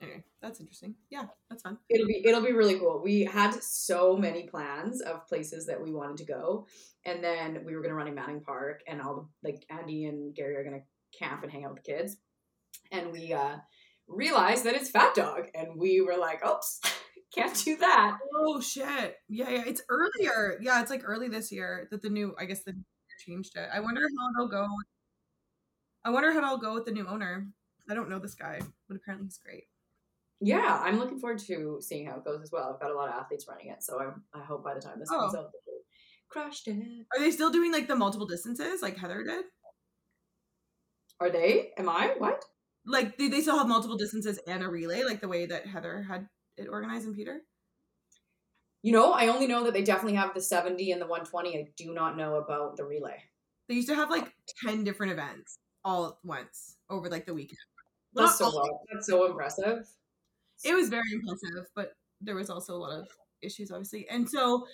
anyway 0.00 0.24
that's 0.40 0.60
interesting. 0.60 0.94
Yeah 1.10 1.26
that's 1.50 1.62
fun. 1.62 1.78
It'll 1.88 2.06
be 2.06 2.22
it'll 2.24 2.42
be 2.42 2.52
really 2.52 2.78
cool. 2.78 3.02
We 3.02 3.24
had 3.24 3.62
so 3.62 4.16
many 4.16 4.44
plans 4.48 5.00
of 5.02 5.26
places 5.26 5.66
that 5.66 5.82
we 5.82 5.92
wanted 5.92 6.16
to 6.18 6.24
go, 6.24 6.66
and 7.04 7.22
then 7.22 7.62
we 7.64 7.74
were 7.76 7.82
gonna 7.82 7.94
run 7.94 8.08
in 8.08 8.14
Manning 8.14 8.40
Park, 8.40 8.82
and 8.86 9.02
all 9.02 9.28
the 9.42 9.50
like 9.50 9.66
Andy 9.70 10.06
and 10.06 10.34
Gary 10.34 10.56
are 10.56 10.64
gonna 10.64 10.82
camp 11.18 11.42
and 11.42 11.52
hang 11.52 11.64
out 11.64 11.74
with 11.74 11.84
the 11.84 11.92
kids, 11.92 12.16
and 12.90 13.12
we 13.12 13.32
uh, 13.32 13.56
realized 14.08 14.64
that 14.64 14.74
it's 14.74 14.90
Fat 14.90 15.14
Dog, 15.14 15.48
and 15.54 15.68
we 15.76 16.00
were 16.00 16.16
like, 16.16 16.44
oops, 16.46 16.80
can't 17.34 17.54
do 17.62 17.76
that. 17.76 18.16
oh 18.36 18.58
shit 18.58 19.16
yeah 19.28 19.50
yeah 19.50 19.62
it's 19.66 19.82
earlier 19.90 20.58
yeah 20.62 20.80
it's 20.80 20.90
like 20.90 21.02
early 21.04 21.28
this 21.28 21.52
year 21.52 21.86
that 21.90 22.00
the 22.00 22.08
new 22.08 22.34
i 22.40 22.46
guess 22.46 22.62
the 22.64 22.72
changed 23.26 23.54
it 23.54 23.68
i 23.72 23.78
wonder 23.80 24.00
how 24.00 24.30
it'll 24.34 24.48
go 24.50 24.66
i 26.06 26.10
wonder 26.10 26.32
how 26.32 26.38
it'll 26.38 26.56
go 26.56 26.72
with 26.72 26.86
the 26.86 26.90
new 26.90 27.06
owner 27.06 27.46
i 27.90 27.94
don't 27.94 28.08
know 28.08 28.18
this 28.18 28.34
guy 28.34 28.58
but 28.88 28.96
apparently 28.96 29.26
he's 29.26 29.38
great 29.44 29.64
Yeah, 30.40 30.80
I'm 30.82 30.98
looking 30.98 31.18
forward 31.20 31.38
to 31.40 31.78
seeing 31.82 32.06
how 32.06 32.16
it 32.16 32.24
goes 32.24 32.40
as 32.42 32.50
well. 32.50 32.72
I've 32.72 32.80
got 32.80 32.92
a 32.92 32.94
lot 32.94 33.08
of 33.10 33.14
athletes 33.16 33.44
running 33.46 33.68
it, 33.68 33.82
so 33.82 34.00
I'm, 34.00 34.22
I 34.32 34.40
hope 34.42 34.64
by 34.64 34.72
the 34.72 34.80
time 34.80 34.98
this 34.98 35.10
comes 35.10 35.34
Oh. 35.34 35.38
out, 35.40 35.50
they 35.52 35.72
crushed 36.30 36.66
it. 36.68 36.76
are 37.12 37.18
they 37.20 37.30
still 37.30 37.50
doing 37.50 37.72
like 37.72 37.88
the 37.88 37.96
multiple 37.96 38.26
distances 38.26 38.80
like 38.80 38.96
heather 38.96 39.22
did 39.22 39.44
Are 41.20 41.28
they? 41.30 41.72
Am 41.76 41.88
I? 41.88 42.14
What? 42.18 42.42
Like 42.88 43.16
do 43.18 43.28
they 43.28 43.40
still 43.40 43.58
have 43.58 43.68
multiple 43.68 43.96
distances 43.96 44.38
and 44.46 44.62
a 44.62 44.68
relay 44.68 45.02
like 45.04 45.20
the 45.20 45.28
way 45.28 45.46
that 45.46 45.66
heather 45.66 46.02
had 46.02 46.28
it 46.56 46.68
organized 46.68 47.06
in 47.06 47.14
peter 47.14 47.42
You 48.82 48.92
know, 48.92 49.12
I 49.12 49.28
only 49.28 49.46
know 49.46 49.64
that 49.64 49.72
they 49.72 49.82
definitely 49.82 50.14
have 50.14 50.34
the 50.34 50.40
70 50.40 50.92
and 50.92 51.00
the 51.00 51.06
120. 51.06 51.58
I 51.58 51.68
do 51.76 51.92
not 51.92 52.16
know 52.16 52.36
about 52.36 52.76
the 52.76 52.84
relay. 52.84 53.22
They 53.68 53.74
used 53.74 53.88
to 53.88 53.94
have 53.94 54.10
like 54.10 54.32
10 54.64 54.84
different 54.84 55.12
events 55.12 55.58
all 55.84 56.06
at 56.06 56.14
once 56.24 56.76
over 56.88 57.08
like 57.08 57.26
the 57.26 57.34
weekend. 57.34 57.58
That's 58.14 58.38
so 58.38 58.50
well. 58.54 58.80
That's 58.92 59.06
so 59.06 59.26
impressive. 59.26 59.86
It 60.64 60.74
was 60.74 60.88
very 60.88 61.12
impressive, 61.12 61.66
but 61.74 61.92
there 62.20 62.34
was 62.36 62.50
also 62.50 62.74
a 62.76 62.78
lot 62.78 62.92
of 62.98 63.08
issues, 63.42 63.70
obviously. 63.70 64.08
And 64.08 64.28
so, 64.28 64.66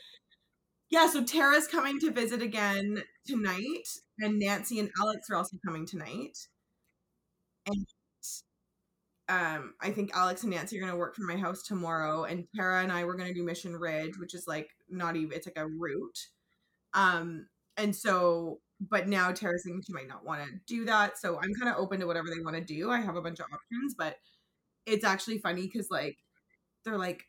yeah, 0.91 1.09
so 1.09 1.25
Tara's 1.25 1.67
coming 1.67 1.99
to 2.01 2.11
visit 2.11 2.43
again 2.43 3.03
tonight, 3.27 3.89
and 4.19 4.39
Nancy 4.39 4.79
and 4.79 4.91
Alex 5.01 5.29
are 5.31 5.37
also 5.37 5.57
coming 5.67 5.87
tonight. 5.87 6.49
And 7.67 7.87
um, 9.29 9.75
I 9.81 9.91
think 9.91 10.11
Alex 10.15 10.43
and 10.43 10.53
Nancy 10.53 10.81
are 10.81 10.91
to 10.91 10.97
work 10.97 11.15
from 11.15 11.27
my 11.27 11.37
house 11.37 11.63
tomorrow, 11.63 12.25
and 12.25 12.47
Tara 12.55 12.83
and 12.83 12.93
I 12.93 13.05
were 13.05 13.17
to 13.17 13.33
do 13.33 13.43
Mission 13.43 13.77
Ridge, 13.77 14.19
which 14.19 14.35
is 14.35 14.45
like 14.47 14.69
not 14.89 15.17
even, 15.17 15.33
it's 15.33 15.47
like 15.47 15.57
a 15.57 15.67
route. 15.67 16.19
Um, 16.93 17.47
and 17.77 17.97
so, 17.97 18.61
but 18.81 19.09
now 19.09 19.33
Tara's 19.33 19.63
thinking 19.65 19.83
she 19.87 19.93
might 19.93 20.09
not 20.09 20.25
want 20.25 20.45
to 20.45 20.51
do 20.67 20.85
that. 20.85 21.19
So 21.19 21.37
I'm 21.37 21.55
kind 21.55 21.73
of 21.73 21.79
open 21.79 22.01
to 22.01 22.07
whatever 22.07 22.29
they 22.29 22.43
want 22.43 22.57
to 22.57 22.63
do. 22.63 22.91
I 22.91 23.01
have 23.01 23.17
a 23.17 23.23
bunch 23.23 23.41
of 23.41 23.47
options, 23.47 23.95
but 23.97 24.17
it's 24.87 25.05
actually 25.05 25.39
funny 25.39 25.63
because 25.63 25.89
like 25.91 26.19
they're 26.85 26.99
like 26.99 27.23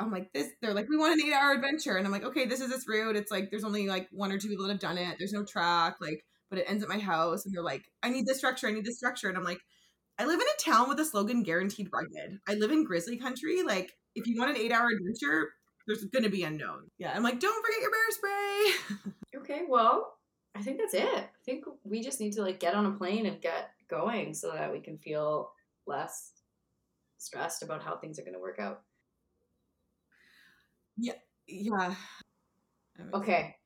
I'm 0.00 0.10
like 0.10 0.32
this 0.32 0.48
they're 0.60 0.74
like 0.74 0.88
we 0.88 0.96
want 0.96 1.12
an 1.20 1.26
eight 1.26 1.34
hour 1.34 1.52
adventure 1.52 1.96
and 1.96 2.06
I'm 2.06 2.12
like 2.12 2.24
okay 2.24 2.46
this 2.46 2.60
is 2.60 2.70
this 2.70 2.88
route 2.88 3.16
it's 3.16 3.30
like 3.30 3.50
there's 3.50 3.64
only 3.64 3.86
like 3.86 4.08
one 4.10 4.32
or 4.32 4.38
two 4.38 4.48
people 4.48 4.66
that 4.66 4.72
have 4.72 4.80
done 4.80 4.98
it 4.98 5.16
there's 5.18 5.32
no 5.32 5.44
track 5.44 5.96
like 6.00 6.24
but 6.50 6.58
it 6.58 6.64
ends 6.68 6.82
at 6.82 6.88
my 6.88 6.98
house 6.98 7.44
and 7.44 7.54
they're 7.54 7.62
like 7.62 7.84
I 8.02 8.08
need 8.08 8.26
this 8.26 8.38
structure 8.38 8.66
I 8.66 8.72
need 8.72 8.84
this 8.84 8.96
structure 8.96 9.28
and 9.28 9.36
I'm 9.36 9.44
like 9.44 9.60
I 10.18 10.24
live 10.26 10.40
in 10.40 10.46
a 10.46 10.70
town 10.70 10.88
with 10.88 11.00
a 11.00 11.04
slogan 11.04 11.42
guaranteed 11.42 11.88
rugged 11.92 12.38
I 12.48 12.54
live 12.54 12.70
in 12.70 12.84
grizzly 12.84 13.16
country 13.16 13.62
like 13.62 13.92
if 14.14 14.26
you 14.26 14.38
want 14.38 14.50
an 14.50 14.56
eight 14.56 14.72
hour 14.72 14.88
adventure 14.88 15.50
there's 15.86 16.04
gonna 16.06 16.28
be 16.28 16.44
unknown 16.44 16.90
yeah 16.98 17.12
I'm 17.14 17.22
like 17.22 17.40
don't 17.40 17.64
forget 17.64 17.80
your 17.80 17.90
bear 17.90 18.10
spray 18.10 19.12
Okay, 19.36 19.62
well, 19.68 20.14
I 20.54 20.62
think 20.62 20.78
that's 20.78 20.94
it. 20.94 21.02
I 21.04 21.28
think 21.44 21.64
we 21.84 22.02
just 22.02 22.20
need 22.20 22.32
to 22.34 22.42
like 22.42 22.60
get 22.60 22.74
on 22.74 22.86
a 22.86 22.92
plane 22.92 23.26
and 23.26 23.40
get 23.40 23.70
going 23.90 24.34
so 24.34 24.52
that 24.52 24.72
we 24.72 24.80
can 24.80 24.98
feel 24.98 25.50
less 25.86 26.32
stressed 27.18 27.62
about 27.62 27.82
how 27.82 27.96
things 27.96 28.18
are 28.18 28.22
going 28.22 28.34
to 28.34 28.40
work 28.40 28.58
out. 28.58 28.82
yeah 30.96 31.14
Yeah. 31.46 31.94
Okay, 33.12 33.56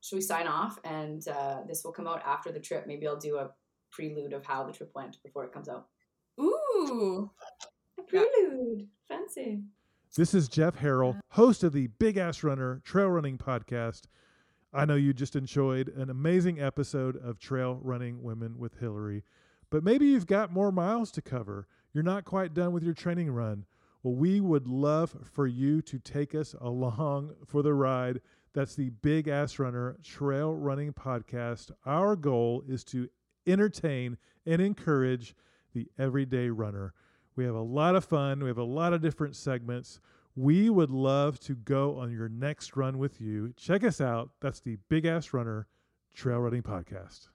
should 0.00 0.16
we 0.16 0.22
sign 0.22 0.46
off? 0.46 0.78
And 0.84 1.26
uh, 1.28 1.58
this 1.68 1.82
will 1.84 1.92
come 1.92 2.06
out 2.06 2.22
after 2.24 2.50
the 2.50 2.60
trip. 2.60 2.86
Maybe 2.86 3.06
I'll 3.06 3.18
do 3.18 3.36
a 3.36 3.50
prelude 3.90 4.32
of 4.32 4.44
how 4.44 4.64
the 4.64 4.72
trip 4.72 4.90
went 4.94 5.22
before 5.22 5.44
it 5.44 5.52
comes 5.52 5.68
out. 5.68 5.86
ooh 6.40 7.30
A 7.98 8.02
prelude, 8.02 8.86
fancy. 9.08 9.62
This 10.16 10.34
is 10.34 10.48
Jeff 10.48 10.78
Harrell, 10.78 11.16
uh, 11.18 11.20
host 11.30 11.62
of 11.62 11.72
the 11.72 11.86
Big 11.86 12.16
Ass 12.16 12.42
Runner 12.42 12.80
Trail 12.84 13.08
Running 13.08 13.38
Podcast. 13.38 14.02
I 14.72 14.84
know 14.84 14.94
you 14.94 15.12
just 15.12 15.36
enjoyed 15.36 15.88
an 15.88 16.10
amazing 16.10 16.60
episode 16.60 17.16
of 17.16 17.38
Trail 17.38 17.78
Running 17.82 18.22
Women 18.22 18.58
with 18.58 18.78
Hillary, 18.78 19.24
but 19.70 19.84
maybe 19.84 20.06
you've 20.06 20.26
got 20.26 20.52
more 20.52 20.72
miles 20.72 21.10
to 21.12 21.22
cover. 21.22 21.66
You're 21.92 22.04
not 22.04 22.24
quite 22.24 22.54
done 22.54 22.72
with 22.72 22.82
your 22.82 22.94
training 22.94 23.30
run. 23.30 23.66
Well, 24.02 24.14
we 24.14 24.40
would 24.40 24.66
love 24.66 25.14
for 25.30 25.46
you 25.46 25.82
to 25.82 25.98
take 25.98 26.34
us 26.34 26.54
along 26.60 27.34
for 27.46 27.62
the 27.62 27.74
ride. 27.74 28.20
That's 28.52 28.74
the 28.74 28.90
Big 28.90 29.28
Ass 29.28 29.58
Runner 29.58 29.96
Trail 30.02 30.54
Running 30.54 30.92
Podcast. 30.92 31.70
Our 31.84 32.16
goal 32.16 32.64
is 32.66 32.82
to 32.84 33.08
entertain 33.46 34.18
and 34.46 34.60
encourage 34.60 35.34
the 35.74 35.88
everyday 35.98 36.48
runner. 36.50 36.94
We 37.36 37.44
have 37.44 37.54
a 37.54 37.60
lot 37.60 37.96
of 37.96 38.04
fun. 38.04 38.42
We 38.42 38.48
have 38.48 38.58
a 38.58 38.64
lot 38.64 38.92
of 38.92 39.00
different 39.00 39.36
segments. 39.36 40.00
We 40.36 40.70
would 40.70 40.90
love 40.90 41.40
to 41.40 41.54
go 41.54 41.96
on 41.98 42.12
your 42.12 42.28
next 42.28 42.76
run 42.76 42.98
with 42.98 43.20
you. 43.20 43.52
Check 43.56 43.84
us 43.84 44.00
out. 44.00 44.30
That's 44.40 44.60
the 44.60 44.76
Big 44.88 45.06
Ass 45.06 45.32
Runner 45.32 45.66
Trail 46.14 46.38
Running 46.38 46.62
Podcast. 46.62 47.29